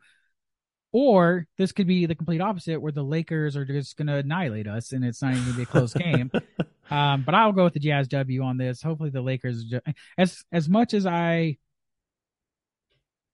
[0.93, 4.67] or this could be the complete opposite, where the Lakers are just going to annihilate
[4.67, 6.31] us, and it's not even going to be a close game.
[6.89, 8.81] Um, but I'll go with the Jazz W on this.
[8.81, 9.85] Hopefully, the Lakers, just,
[10.17, 11.57] as as much as I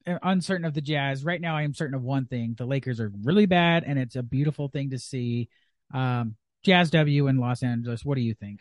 [0.06, 2.98] am uncertain of the Jazz right now, I am certain of one thing: the Lakers
[2.98, 5.50] are really bad, and it's a beautiful thing to see.
[5.92, 8.04] Um, Jazz W in Los Angeles.
[8.04, 8.60] What do you think?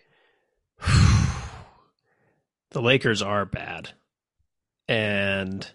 [2.72, 3.92] the Lakers are bad,
[4.88, 5.70] and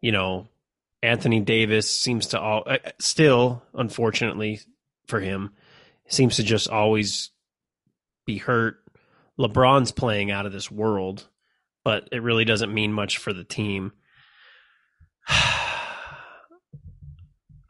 [0.00, 0.48] you know
[1.02, 4.60] Anthony Davis seems to all uh, still, unfortunately
[5.06, 5.54] for him,
[6.08, 7.30] seems to just always
[8.26, 8.76] be hurt.
[9.38, 11.26] LeBron's playing out of this world,
[11.84, 13.92] but it really doesn't mean much for the team.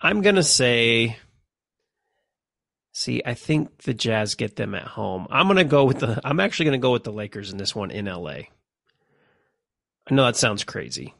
[0.02, 1.16] I'm gonna say.
[2.92, 5.26] See, I think the Jazz get them at home.
[5.30, 6.20] I'm gonna go with the.
[6.24, 8.30] I'm actually gonna go with the Lakers in this one in LA.
[10.10, 11.14] I know that sounds crazy,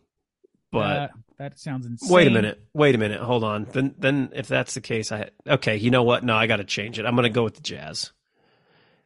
[0.72, 2.12] but uh, that sounds insane.
[2.12, 2.60] Wait a minute.
[2.74, 3.20] Wait a minute.
[3.20, 3.66] Hold on.
[3.70, 5.76] Then then if that's the case, I okay.
[5.76, 6.24] You know what?
[6.24, 7.06] No, I got to change it.
[7.06, 8.10] I'm going to go with the Jazz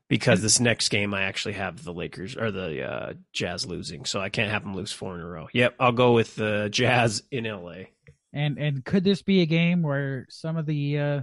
[0.08, 4.20] because this next game I actually have the Lakers or the uh, Jazz losing, so
[4.20, 5.48] I can't have them lose four in a row.
[5.52, 7.84] Yep, I'll go with the Jazz in LA.
[8.32, 11.20] And and could this be a game where some of the uh,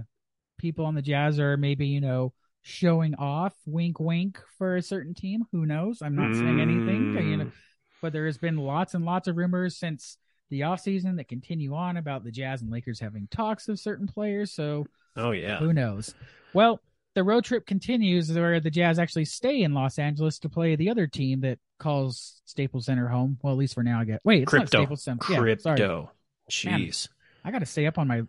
[0.62, 5.12] people on the Jazz are maybe you know showing off, wink, wink, for a certain
[5.12, 5.42] team?
[5.52, 6.00] Who knows?
[6.00, 6.38] I'm not mm.
[6.38, 7.52] saying anything, you know, mm.
[8.00, 10.16] but there has been lots and lots of rumors since
[10.48, 14.52] the offseason that continue on about the Jazz and Lakers having talks of certain players.
[14.52, 16.14] So, oh yeah, who knows?
[16.54, 16.80] Well,
[17.14, 20.90] the road trip continues where the Jazz actually stay in Los Angeles to play the
[20.90, 23.38] other team that calls Staples Center home.
[23.42, 24.20] Well, at least for now, I get.
[24.24, 24.78] Wait, it's Crypto.
[24.78, 25.40] not Staples Center.
[25.40, 25.70] Crypto.
[25.70, 26.10] Yeah, sorry.
[26.50, 27.08] Jeez.
[27.08, 28.22] Man, I got to stay up on my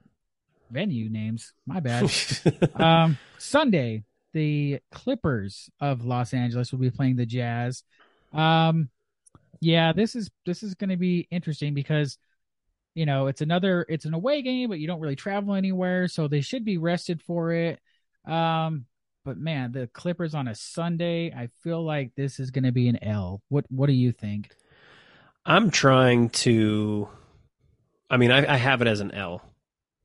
[0.74, 1.54] venue names.
[1.66, 2.12] My bad.
[2.76, 7.84] um, Sunday, the Clippers of Los Angeles will be playing the Jazz.
[8.34, 8.90] Um,
[9.62, 12.18] yeah, this is this is going to be interesting because
[12.96, 16.28] you know it's another it's an away game, but you don't really travel anywhere, so
[16.28, 17.80] they should be rested for it.
[18.26, 18.86] Um,
[19.24, 22.90] but man, the Clippers on a Sunday, I feel like this is going to be
[22.90, 23.42] an L.
[23.50, 24.50] What What do you think?
[25.46, 27.08] I'm trying to.
[28.10, 29.42] I mean, I, I have it as an L.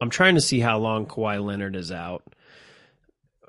[0.01, 2.23] I'm trying to see how long Kawhi Leonard is out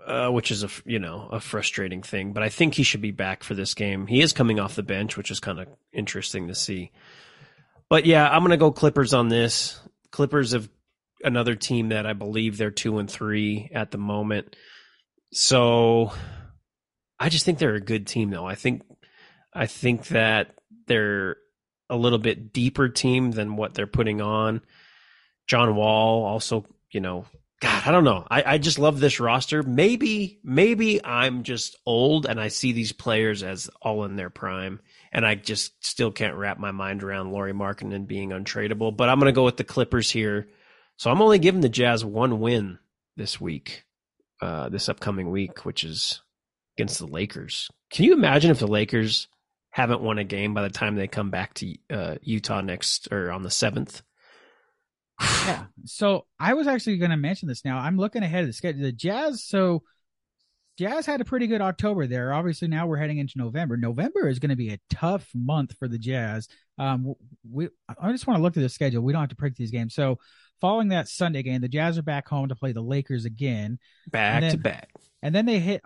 [0.09, 2.33] uh, which is a you know a frustrating thing.
[2.33, 4.07] But I think he should be back for this game.
[4.07, 6.91] He is coming off the bench, which is kind of interesting to see.
[7.89, 9.79] But yeah, I'm gonna go Clippers on this.
[10.11, 10.67] Clippers have
[11.23, 14.55] another team that I believe they're two and three at the moment.
[15.31, 16.11] So
[17.19, 18.47] I just think they're a good team, though.
[18.47, 18.81] I think
[19.53, 20.55] I think that
[20.87, 21.37] they're
[21.87, 24.61] a little bit deeper team than what they're putting on.
[25.49, 27.25] John Wall also, you know,
[27.59, 28.25] God, I don't know.
[28.29, 29.63] I, I just love this roster.
[29.63, 34.79] Maybe, maybe I'm just old and I see these players as all in their prime,
[35.11, 38.95] and I just still can't wrap my mind around Lauri Markkanen being untradeable.
[38.95, 40.47] But I'm going to go with the Clippers here.
[40.97, 42.77] So I'm only giving the Jazz one win
[43.17, 43.85] this week,
[44.41, 46.21] uh, this upcoming week, which is
[46.77, 47.69] against the Lakers.
[47.91, 49.27] Can you imagine if the Lakers
[49.71, 53.31] haven't won a game by the time they come back to uh, Utah next or
[53.31, 54.03] on the seventh?
[55.19, 55.65] Yeah.
[55.85, 57.77] So I was actually going to mention this now.
[57.77, 58.81] I'm looking ahead of the schedule.
[58.81, 59.83] The Jazz, so
[60.77, 62.31] Jazz had a pretty good October there.
[62.33, 63.75] Obviously, now we're heading into November.
[63.75, 66.47] November is going to be a tough month for the Jazz.
[66.77, 67.15] Um,
[67.49, 67.67] we
[68.01, 69.03] I just want to look at the schedule.
[69.03, 69.93] We don't have to predict these games.
[69.93, 70.19] So,
[70.61, 73.77] following that Sunday game, the Jazz are back home to play the Lakers again,
[74.09, 74.89] back then, to back,
[75.21, 75.81] and then they hit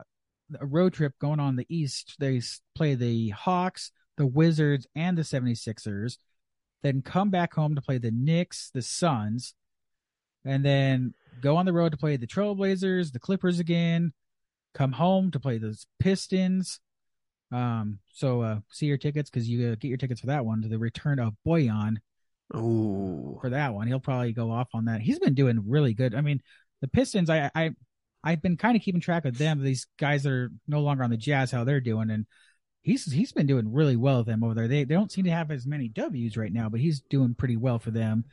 [0.59, 2.15] a road trip going on the East.
[2.19, 2.41] They
[2.75, 6.17] play the Hawks, the Wizards, and the 76ers
[6.83, 9.55] then come back home to play the Knicks, the Suns,
[10.45, 14.13] and then go on the road to play the Trailblazers, the Clippers again,
[14.73, 16.79] come home to play the Pistons.
[17.51, 20.61] Um, so uh, see your tickets because you uh, get your tickets for that one
[20.61, 21.97] to the return of Bojan.
[22.55, 25.01] Ooh, for that one, he'll probably go off on that.
[25.01, 26.13] He's been doing really good.
[26.13, 26.41] I mean,
[26.81, 27.71] the Pistons, I, I,
[28.23, 29.63] I've been kind of keeping track of them.
[29.63, 32.25] These guys that are no longer on the Jazz, how they're doing, and
[32.83, 34.67] he's he's been doing really well with them over there.
[34.67, 37.57] They they don't seem to have as many W's right now, but he's doing pretty
[37.57, 38.25] well for them.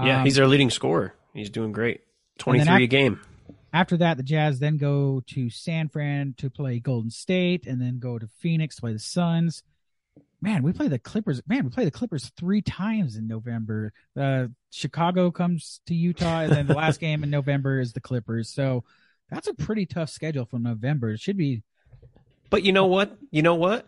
[0.00, 1.14] Yeah, um, he's their leading scorer.
[1.34, 2.02] He's doing great.
[2.38, 3.20] Twenty three a game.
[3.72, 7.98] After that, the Jazz then go to San Fran to play Golden State, and then
[7.98, 9.62] go to Phoenix to play the Suns.
[10.40, 11.42] man, we play the Clippers.
[11.46, 13.92] Man, we play the Clippers three times in November.
[14.16, 18.48] Uh, Chicago comes to Utah, and then the last game in November is the Clippers.
[18.48, 18.84] So
[19.30, 21.10] that's a pretty tough schedule for November.
[21.10, 21.62] It should be.
[22.50, 23.16] But you know what?
[23.30, 23.86] You know what?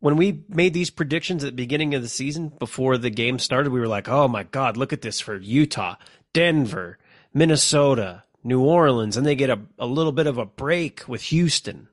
[0.00, 3.72] When we made these predictions at the beginning of the season before the game started,
[3.72, 5.96] we were like, "Oh my God, look at this for Utah,
[6.32, 6.98] Denver,
[7.32, 11.88] Minnesota, New Orleans, and they get a, a little bit of a break with Houston,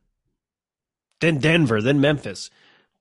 [1.21, 2.49] then Denver, then Memphis."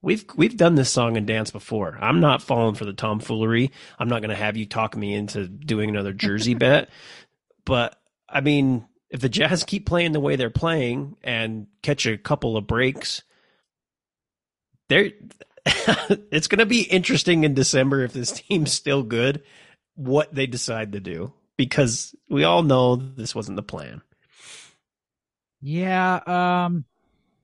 [0.02, 1.96] We've we've done this song and dance before.
[2.00, 3.70] I'm not falling for the tomfoolery.
[4.00, 6.90] I'm not going to have you talk me into doing another jersey bet.
[7.64, 12.16] But I mean, if the Jazz keep playing the way they're playing and catch a
[12.16, 13.22] couple of breaks,
[14.88, 15.10] they're
[15.66, 19.42] it's going to be interesting in December if this team's still good
[19.94, 24.00] what they decide to do because we all know this wasn't the plan.
[25.60, 26.20] Yeah,
[26.64, 26.86] um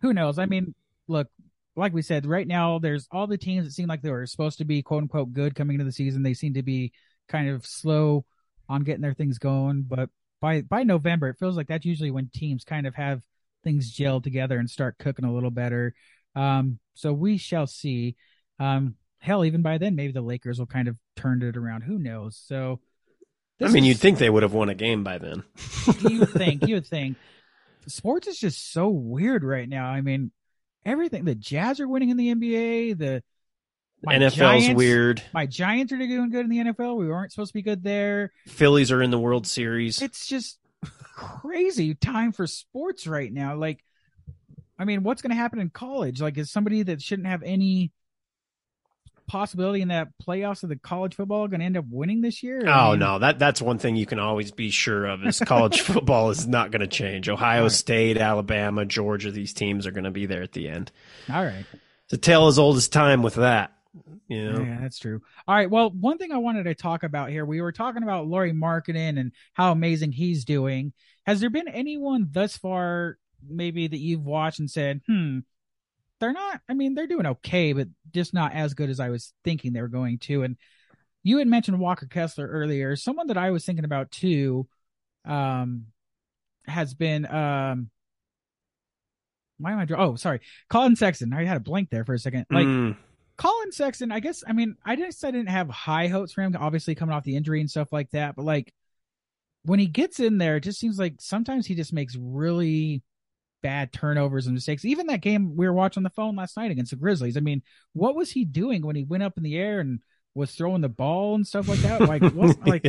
[0.01, 0.39] who knows?
[0.39, 0.75] I mean,
[1.07, 1.29] look,
[1.77, 4.59] like we said, right now there's all the teams that seem like they were supposed
[4.59, 6.23] to be quote unquote good coming into the season.
[6.23, 6.93] They seem to be
[7.29, 8.25] kind of slow
[8.71, 10.09] on getting their things going, but
[10.41, 13.23] by by November, it feels like that's usually when teams kind of have
[13.65, 15.95] things gel together and start cooking a little better.
[16.35, 18.17] Um, so we shall see.
[18.59, 21.83] Um, hell, even by then, maybe the Lakers will kind of turn it around.
[21.83, 22.41] Who knows?
[22.45, 22.81] So,
[23.61, 25.43] I mean, is, you'd think they would have won a game by then.
[26.01, 26.67] you think?
[26.67, 27.17] You would think.
[27.87, 29.87] Sports is just so weird right now.
[29.87, 30.31] I mean,
[30.85, 31.25] everything.
[31.25, 32.99] The Jazz are winning in the NBA.
[32.99, 33.23] The
[34.07, 35.23] NFL's Giants, weird.
[35.33, 36.97] My Giants are doing good in the NFL.
[36.97, 38.33] We weren't supposed to be good there.
[38.47, 40.01] Phillies are in the World Series.
[40.01, 40.59] It's just
[41.15, 43.57] crazy time for sports right now.
[43.57, 43.85] Like,
[44.79, 46.21] I mean, what's going to happen in college?
[46.21, 47.91] Like, is somebody that shouldn't have any
[49.27, 52.63] possibility in that playoffs of the college football going to end up winning this year?
[52.67, 55.41] Oh I mean, no, that that's one thing you can always be sure of is
[55.41, 57.29] college football is not going to change.
[57.29, 57.73] Ohio right.
[57.73, 60.91] State, Alabama, Georgia, these teams are going to be there at the end.
[61.29, 61.65] All right.
[62.05, 63.73] It's a tale as old as time with that.
[64.29, 64.61] You know?
[64.61, 65.21] Yeah, that's true.
[65.47, 65.71] All right.
[65.71, 69.19] Well, one thing I wanted to talk about here, we were talking about Lauri Markkanen
[69.19, 70.93] and how amazing he's doing.
[71.27, 75.41] Has there been anyone thus far, maybe that you've watched and said, hmm,
[76.21, 76.61] they're not.
[76.69, 79.83] I mean, they're doing okay, but just not as good as I was thinking they
[79.83, 80.43] were going to.
[80.43, 80.57] And
[81.23, 82.97] you had mentioned Walker Kessler earlier.
[82.97, 84.67] Someone that I was thinking about too,
[85.25, 85.87] um,
[86.67, 87.91] has been um.
[89.59, 89.87] Why am I?
[89.97, 91.33] Oh, sorry, Collin Sexton.
[91.33, 92.47] I had a blank there for a second.
[92.51, 92.97] Like mm.
[93.39, 94.43] Collin Sexton, I guess.
[94.47, 96.55] I mean, I just I didn't have high hopes for him.
[96.59, 98.37] Obviously, coming off the injury and stuff like that.
[98.37, 98.75] But like
[99.65, 103.03] when he gets in there, it just seems like sometimes he just makes really
[103.63, 104.85] bad turnovers and mistakes.
[104.85, 107.37] Even that game we were watching on the phone last night against the Grizzlies.
[107.37, 110.01] I mean, what was he doing when he went up in the air and
[110.35, 112.01] was throwing the ball and stuff like that?
[112.03, 112.87] Like, what, like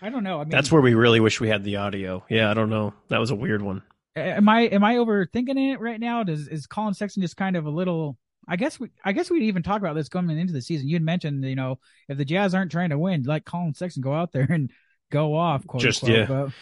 [0.00, 0.40] I don't know.
[0.40, 2.24] I mean, that's where we really wish we had the audio.
[2.28, 2.94] Yeah, I don't know.
[3.08, 3.82] That was a weird one.
[4.14, 6.22] Am I am I overthinking it right now?
[6.22, 8.18] Does is Collin Sexton just kind of a little?
[8.48, 10.88] I guess we I guess we'd even talk about this coming into the season.
[10.88, 11.78] You'd mentioned, you know,
[12.08, 14.70] if the Jazz aren't trying to win, like Collin Sexton go out there and
[15.10, 15.66] go off.
[15.66, 16.18] Quote just unquote.
[16.18, 16.26] yeah.
[16.26, 16.52] But,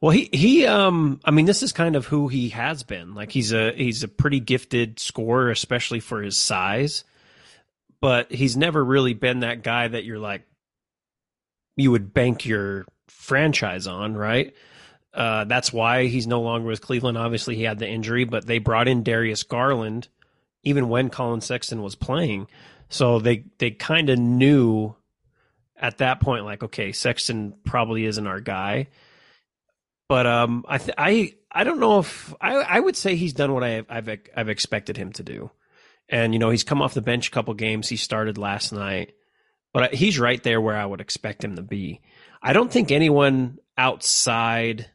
[0.00, 3.14] well, he he um I mean this is kind of who he has been.
[3.14, 7.04] Like he's a he's a pretty gifted scorer especially for his size.
[8.00, 10.42] But he's never really been that guy that you're like
[11.76, 14.54] you would bank your franchise on, right?
[15.14, 17.18] Uh, that's why he's no longer with Cleveland.
[17.18, 20.08] Obviously, he had the injury, but they brought in Darius Garland
[20.64, 22.46] even when Collin Sexton was playing.
[22.88, 24.94] So they they kind of knew
[25.76, 28.88] at that point, like, okay, Sexton probably isn't our guy.
[30.08, 33.52] But um, I th- I I don't know if I I would say he's done
[33.52, 35.50] what I, I've I've expected him to do,
[36.08, 37.88] and you know he's come off the bench a couple games.
[37.88, 39.12] He started last night,
[39.72, 42.02] but he's right there where I would expect him to be.
[42.42, 44.90] I don't think anyone outside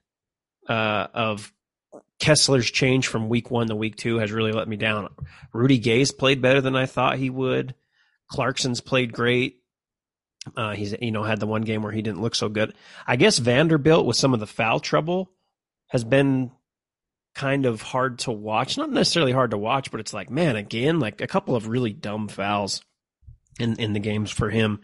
[0.70, 1.52] uh, of
[2.20, 5.10] Kessler's change from week one to week two has really let me down.
[5.54, 7.76] Rudy Gay's played better than I thought he would.
[8.30, 9.62] Clarkson's played great.
[10.56, 12.74] Uh, he's you know had the one game where he didn't look so good.
[13.06, 15.32] I guess Vanderbilt with some of the foul trouble
[15.88, 16.52] has been
[17.36, 18.78] kind of hard to watch.
[18.78, 21.94] Not necessarily hard to watch, but it's like man, again, like a couple of really
[21.94, 22.82] dumb fouls
[23.60, 24.80] in in the games for him.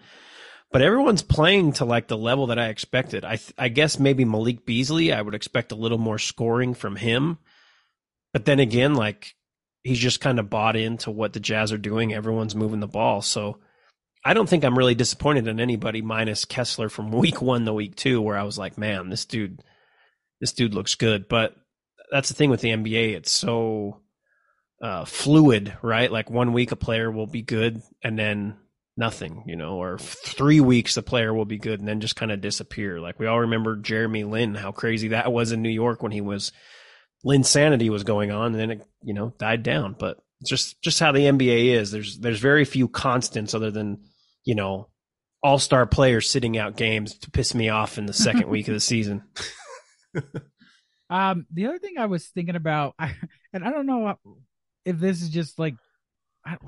[0.73, 3.23] But everyone's playing to like the level that I expected.
[3.23, 7.37] I I guess maybe Malik Beasley, I would expect a little more scoring from him.
[8.33, 9.35] But then again, like
[9.83, 12.11] he's just kind of bought into what the Jazz are doing.
[12.11, 13.59] Everyone's moving the ball, so
[14.25, 17.95] I don't think I'm really disappointed in anybody minus Kessler from week one to week
[17.95, 19.61] two, where I was like, man, this dude,
[20.41, 21.27] this dude looks good.
[21.27, 21.55] But
[22.11, 24.01] that's the thing with the NBA; it's so
[24.81, 26.11] uh, fluid, right?
[26.11, 28.55] Like one week a player will be good, and then
[28.95, 32.31] nothing, you know, or three weeks the player will be good and then just kind
[32.31, 32.99] of disappear.
[32.99, 36.21] Like we all remember Jeremy Lin, how crazy that was in New York when he
[36.21, 36.51] was
[37.25, 39.95] Linsanity was going on, and then it, you know, died down.
[39.97, 41.91] But just just how the NBA is.
[41.91, 44.03] There's there's very few constants other than
[44.43, 44.89] you know
[45.41, 48.73] all star players sitting out games to piss me off in the second week of
[48.73, 49.23] the season.
[51.09, 53.15] um, the other thing I was thinking about, I,
[53.53, 54.15] and I don't know
[54.85, 55.75] if this is just like,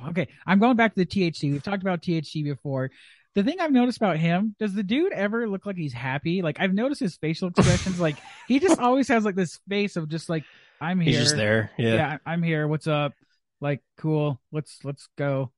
[0.10, 1.44] okay, I'm going back to the THT.
[1.44, 2.92] We've talked about THT before.
[3.34, 6.42] The thing I've noticed about him, does the dude ever look like he's happy?
[6.42, 8.00] Like I've noticed his facial expressions.
[8.00, 8.16] like
[8.48, 10.46] he just always has like this face of just like
[10.80, 11.12] I'm here.
[11.14, 11.72] He's just there.
[11.78, 11.94] Yeah.
[11.96, 12.68] Yeah, I'm here.
[12.68, 13.14] What's up?
[13.60, 14.40] Like cool.
[14.52, 15.52] Let's let's go.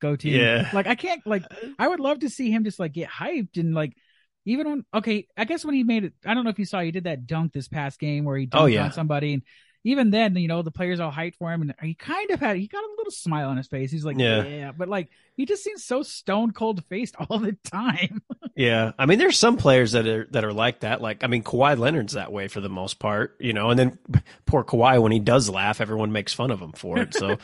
[0.00, 0.34] Go team.
[0.34, 0.68] Yeah.
[0.72, 1.44] Like I can't like
[1.78, 3.96] I would love to see him just like get hyped and like
[4.44, 6.80] even when okay, I guess when he made it I don't know if you saw
[6.80, 8.84] he did that dunk this past game where he oh, dunked Oh, yeah.
[8.84, 9.42] on somebody and
[9.84, 12.56] even then, you know, the players all hyped for him and he kind of had
[12.56, 13.90] he got a little smile on his face.
[13.90, 14.42] He's like, Yeah.
[14.44, 18.22] yeah, but like he just seems so stone cold faced all the time.
[18.56, 21.00] Yeah, I mean, there's some players that are that are like that.
[21.00, 23.70] Like, I mean, Kawhi Leonard's that way for the most part, you know.
[23.70, 23.98] And then
[24.46, 27.14] poor Kawhi, when he does laugh, everyone makes fun of him for it.
[27.14, 27.36] So,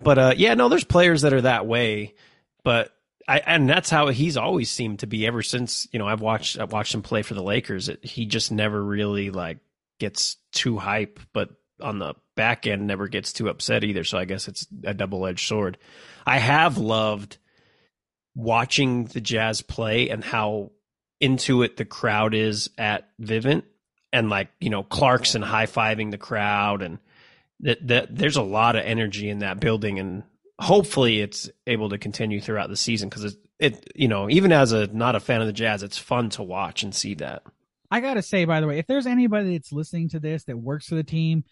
[0.00, 2.14] but uh, yeah, no, there's players that are that way.
[2.64, 2.94] But
[3.28, 6.58] I and that's how he's always seemed to be ever since you know I've watched
[6.58, 7.90] I've watched him play for the Lakers.
[7.90, 9.58] It, he just never really like
[9.98, 11.50] gets too hype, but
[11.80, 14.04] on the back end never gets too upset either.
[14.04, 15.78] So I guess it's a double edged sword.
[16.26, 17.38] I have loved
[18.34, 20.70] watching the Jazz play and how
[21.20, 23.64] into it the crowd is at Vivint
[24.12, 26.98] and like, you know, Clarkson high fiving the crowd and
[27.60, 30.22] that, that there's a lot of energy in that building and
[30.60, 34.72] hopefully it's able to continue throughout the season because it, it, you know, even as
[34.72, 37.42] a not a fan of the Jazz, it's fun to watch and see that.
[37.90, 40.86] I gotta say, by the way, if there's anybody that's listening to this that works
[40.86, 41.44] for the team,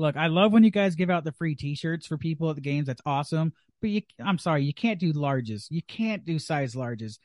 [0.00, 2.62] look, I love when you guys give out the free T-shirts for people at the
[2.62, 2.86] games.
[2.86, 3.52] That's awesome.
[3.80, 5.66] But you, I'm sorry, you can't do larges.
[5.70, 7.18] You can't do size larges.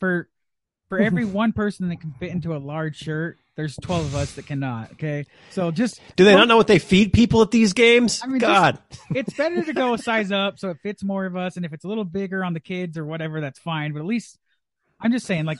[0.00, 0.28] For
[0.88, 4.32] for every one person that can fit into a large shirt, there's 12 of us
[4.32, 4.92] that cannot.
[4.92, 8.20] Okay, so just Do they not know what they feed people at these games?
[8.22, 8.78] I mean, just- God.
[9.14, 11.56] it's better to go size up so it fits more of us.
[11.56, 13.92] And if it's a little bigger on the kids or whatever, that's fine.
[13.92, 14.38] But at least
[15.00, 15.58] I'm just saying, like,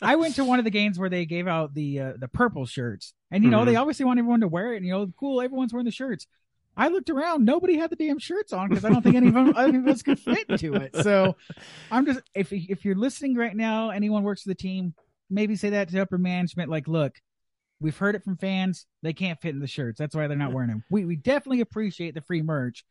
[0.00, 2.64] I went to one of the games where they gave out the uh, the purple
[2.66, 3.66] shirts, and you know Mhm.
[3.66, 4.78] they obviously want everyone to wear it.
[4.78, 6.26] And you know, cool, everyone's wearing the shirts.
[6.74, 9.34] I looked around, nobody had the damn shirts on because I don't think any of
[9.34, 10.96] them any of us could fit into it.
[10.96, 11.36] So
[11.90, 14.94] I'm just if if you're listening right now, anyone works for the team,
[15.28, 16.70] maybe say that to upper management.
[16.70, 17.20] Like, look,
[17.78, 19.98] we've heard it from fans; they can't fit in the shirts.
[19.98, 20.84] That's why they're not wearing them.
[20.90, 22.84] We we definitely appreciate the free merch,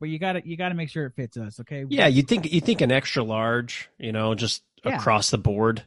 [0.00, 1.60] but you got to you got to make sure it fits us.
[1.60, 1.84] Okay?
[1.90, 4.96] Yeah, you think you think an extra large, you know, just Yeah.
[4.96, 5.82] across the board,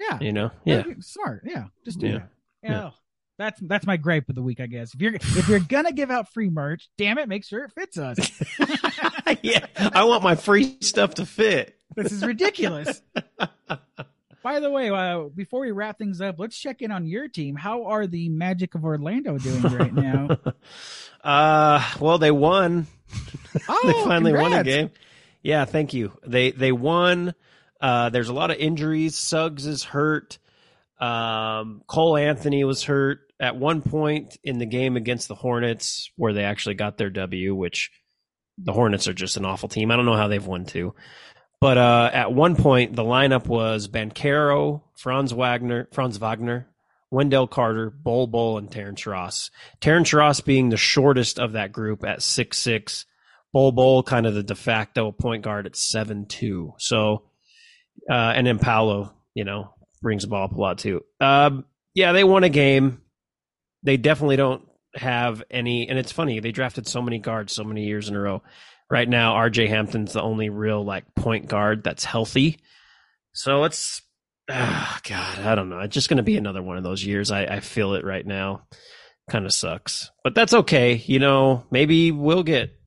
[0.00, 0.50] yeah, you know?
[0.64, 0.84] Yeah.
[1.00, 1.42] smart.
[1.46, 2.14] Yeah, just do Yeah.
[2.16, 2.22] it.
[2.62, 2.70] Yeah.
[2.70, 2.90] Yeah.
[3.36, 4.94] That's that's my gripe of the week, I guess.
[4.94, 7.98] If you're if you're gonna give out free merch, damn it, make sure it fits
[7.98, 8.16] us.
[9.42, 9.66] yeah.
[9.76, 11.76] I want my free stuff to fit.
[11.96, 13.02] this is ridiculous.
[14.42, 17.56] By the way, uh, before we wrap things up, let's check in on your team.
[17.56, 20.38] How are the Magic of Orlando doing right now?
[21.24, 22.86] Uh, well, they won.
[23.66, 24.90] Oh, they finally won a game.
[25.42, 26.12] Yeah, thank you.
[26.26, 27.34] They they won.
[27.84, 29.14] Uh, there's a lot of injuries.
[29.14, 30.38] Suggs is hurt.
[30.98, 36.32] Um, Cole Anthony was hurt at one point in the game against the Hornets, where
[36.32, 37.54] they actually got their W.
[37.54, 37.90] Which
[38.56, 39.90] the Hornets are just an awful team.
[39.90, 40.94] I don't know how they've won two.
[41.60, 46.66] But uh, at one point, the lineup was Banchero, Franz Wagner, Franz Wagner,
[47.10, 49.50] Wendell Carter, Bol Bol, and Terrence Ross.
[49.82, 53.04] Terrence Ross being the shortest of that group at six six.
[53.52, 56.72] Bol Bol kind of the de facto point guard at seven two.
[56.78, 57.24] So,
[58.10, 61.02] uh, and then Paolo, you know, brings the ball up a lot too.
[61.20, 63.00] Um, yeah, they won a game.
[63.82, 64.62] They definitely don't
[64.94, 68.20] have any, and it's funny they drafted so many guards so many years in a
[68.20, 68.42] row.
[68.90, 69.66] Right now, R.J.
[69.68, 72.60] Hampton's the only real like point guard that's healthy.
[73.32, 74.02] So it's,
[74.50, 75.80] ah, God, I don't know.
[75.80, 77.30] It's just going to be another one of those years.
[77.30, 78.66] I, I feel it right now.
[79.30, 81.02] Kind of sucks, but that's okay.
[81.06, 82.78] You know, maybe we'll get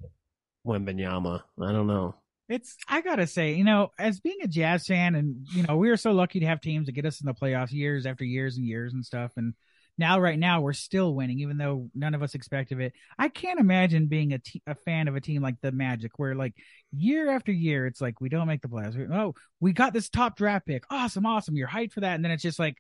[0.68, 1.42] Wembanyama.
[1.60, 2.16] I don't know.
[2.50, 5.90] It's I gotta say, you know, as being a Jazz fan, and you know, we
[5.90, 8.58] were so lucky to have teams that get us in the playoffs years after years
[8.58, 9.32] and years and stuff.
[9.36, 9.54] And
[10.00, 12.94] now, right now, we're still winning, even though none of us expected it.
[13.18, 16.36] I can't imagine being a, te- a fan of a team like the Magic, where
[16.36, 16.54] like
[16.94, 18.96] year after year, it's like we don't make the playoffs.
[18.96, 21.56] We- Oh, we got this top draft pick, awesome, awesome.
[21.58, 22.78] You're hyped for that, and then it's just like,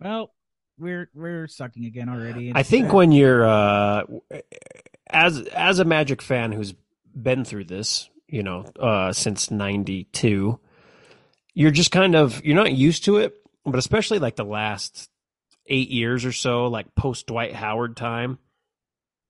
[0.00, 0.32] well,
[0.78, 2.52] we're we're sucking again already.
[2.54, 4.04] I think uh, when you're uh,
[5.10, 6.74] as as a Magic fan who's
[7.14, 10.58] been through this, you know, uh, since '92,
[11.54, 15.10] you're just kind of you're not used to it, but especially like the last
[15.66, 18.38] eight years or so, like post Dwight Howard time,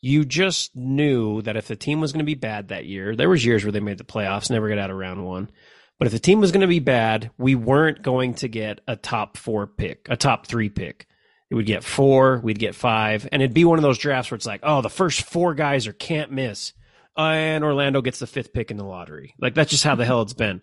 [0.00, 3.28] you just knew that if the team was going to be bad that year, there
[3.28, 5.50] was years where they made the playoffs, never got out of round one.
[5.98, 8.96] But if the team was going to be bad, we weren't going to get a
[8.96, 11.06] top four pick, a top three pick.
[11.50, 14.36] It would get four, we'd get five, and it'd be one of those drafts where
[14.36, 16.72] it's like, oh, the first four guys are can't miss.
[17.16, 19.34] And Orlando gets the fifth pick in the lottery.
[19.38, 20.62] Like that's just how the hell it's been.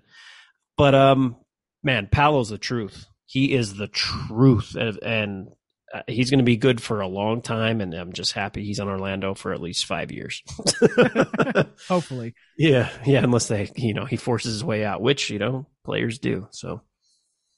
[0.77, 1.35] But um,
[1.83, 3.05] man, Paolo's the truth.
[3.25, 5.47] He is the truth, and, and
[5.93, 7.79] uh, he's going to be good for a long time.
[7.81, 10.41] And I'm just happy he's on Orlando for at least five years.
[11.87, 13.23] Hopefully, yeah, yeah.
[13.23, 16.47] Unless they, you know, he forces his way out, which you know players do.
[16.51, 16.81] So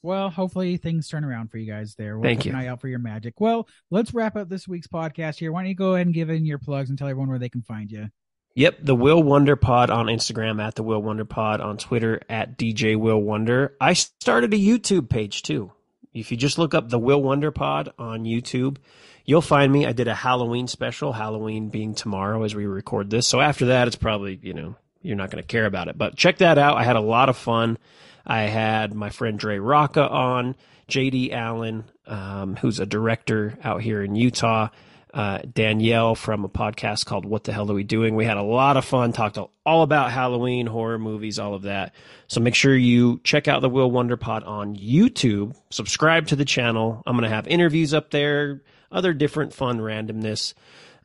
[0.03, 2.17] well, hopefully things turn around for you guys there.
[2.17, 2.57] We'll Thank keep you.
[2.57, 3.39] an eye out for your magic.
[3.39, 5.51] Well, let's wrap up this week's podcast here.
[5.51, 7.49] Why don't you go ahead and give in your plugs and tell everyone where they
[7.49, 8.07] can find you?
[8.53, 12.57] Yep, the Will Wonder Pod on Instagram at the Will Wonder Pod on Twitter at
[12.57, 13.75] DJ Will Wonder.
[13.79, 15.71] I started a YouTube page too.
[16.13, 18.75] If you just look up the Will Wonder Pod on YouTube,
[19.23, 19.85] you'll find me.
[19.85, 23.25] I did a Halloween special, Halloween being tomorrow as we record this.
[23.25, 25.97] So after that, it's probably, you know, you're not going to care about it.
[25.97, 26.75] But check that out.
[26.75, 27.77] I had a lot of fun.
[28.25, 30.55] I had my friend Dre Rocca on,
[30.89, 34.67] JD Allen, um, who's a director out here in Utah
[35.13, 38.15] uh, Danielle from a podcast called What the Hell Are We Doing?
[38.15, 41.93] We had a lot of fun, talked all about Halloween, horror movies, all of that.
[42.27, 46.45] So make sure you check out the Will Wonder Pod on YouTube, subscribe to the
[46.45, 47.03] channel.
[47.05, 50.53] I'm going to have interviews up there, other different fun randomness.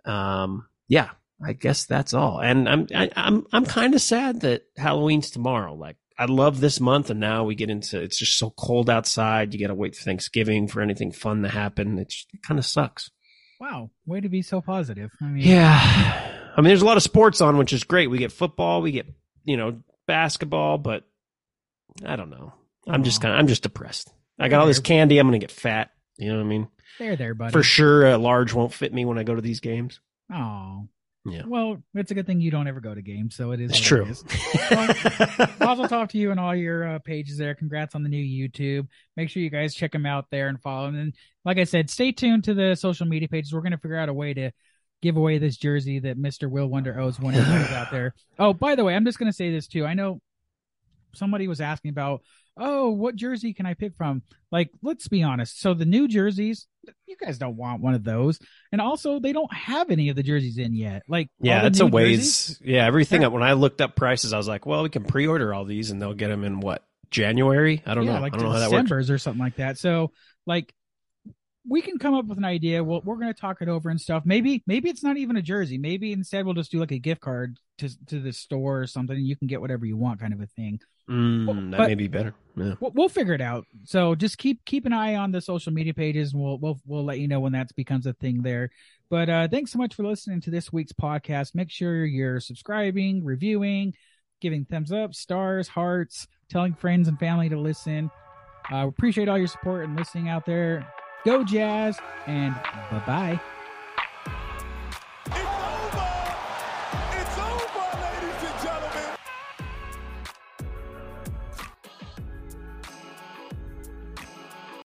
[0.04, 1.10] Um, yeah,
[1.44, 2.40] I guess that's all.
[2.40, 5.74] And I'm I, I'm I'm kind of sad that Halloween's tomorrow.
[5.74, 9.52] Like I love this month, and now we get into it's just so cold outside.
[9.52, 11.98] You got to wait for Thanksgiving for anything fun to happen.
[11.98, 13.10] It's, it kind of sucks.
[13.60, 15.10] Wow, way to be so positive.
[15.20, 16.32] I mean, Yeah.
[16.56, 18.08] I mean, there's a lot of sports on, which is great.
[18.08, 19.06] We get football, we get,
[19.44, 21.04] you know, basketball, but
[22.04, 22.54] I don't know.
[22.86, 24.10] I'm just kind of, I'm just depressed.
[24.38, 25.18] I got all this candy.
[25.18, 25.90] I'm going to get fat.
[26.16, 26.68] You know what I mean?
[26.98, 27.52] there, there, buddy.
[27.52, 30.00] For sure, a large won't fit me when I go to these games.
[30.32, 30.88] Oh,
[31.28, 31.42] Yeah.
[31.46, 33.70] Well, it's a good thing you don't ever go to games, so it is.
[33.70, 34.04] It's true.
[34.04, 35.48] It is.
[35.60, 37.54] Mazel talk to you and all your uh, pages there.
[37.54, 38.86] Congrats on the new YouTube.
[39.16, 40.96] Make sure you guys check them out there and follow them.
[40.96, 41.14] And
[41.44, 43.52] like I said, stay tuned to the social media pages.
[43.52, 44.52] We're going to figure out a way to
[45.02, 46.50] give away this jersey that Mr.
[46.50, 48.14] Will Wonder owes one of you out there.
[48.38, 49.86] Oh, by the way, I'm just going to say this too.
[49.86, 50.20] I know
[51.14, 52.20] somebody was asking about,
[52.56, 54.22] oh, what jersey can I pick from?
[54.50, 55.60] Like, let's be honest.
[55.60, 56.66] So the new jerseys,
[57.06, 58.38] you guys don't want one of those,
[58.72, 61.02] and also they don't have any of the jerseys in yet.
[61.08, 62.18] Like, yeah, it's a ways.
[62.48, 63.22] jerseys- Yeah, everything.
[63.30, 66.00] When I looked up prices, I was like, well, we can pre-order all these, and
[66.00, 67.82] they'll get them in what January?
[67.86, 68.20] I don't yeah, know.
[68.20, 69.10] like I don't know how that works.
[69.10, 69.78] Or something like that.
[69.78, 70.12] So,
[70.46, 70.72] like,
[71.68, 72.82] we can come up with an idea.
[72.82, 74.24] Well, we're going to talk it over and stuff.
[74.24, 75.78] Maybe, maybe it's not even a jersey.
[75.78, 79.16] Maybe instead we'll just do like a gift card to to the store or something,
[79.16, 80.80] and you can get whatever you want, kind of a thing.
[81.08, 82.34] Mm, that may be better.
[82.56, 82.74] Yeah.
[82.80, 83.66] We'll, we'll figure it out.
[83.84, 87.04] So just keep keep an eye on the social media pages, and we'll we'll we'll
[87.04, 88.70] let you know when that becomes a thing there.
[89.08, 91.54] But uh thanks so much for listening to this week's podcast.
[91.54, 93.94] Make sure you're subscribing, reviewing,
[94.40, 98.10] giving thumbs up, stars, hearts, telling friends and family to listen.
[98.72, 100.92] Uh, appreciate all your support and listening out there.
[101.26, 101.98] Go Jazz,
[102.28, 102.54] and
[102.88, 103.55] bye bye.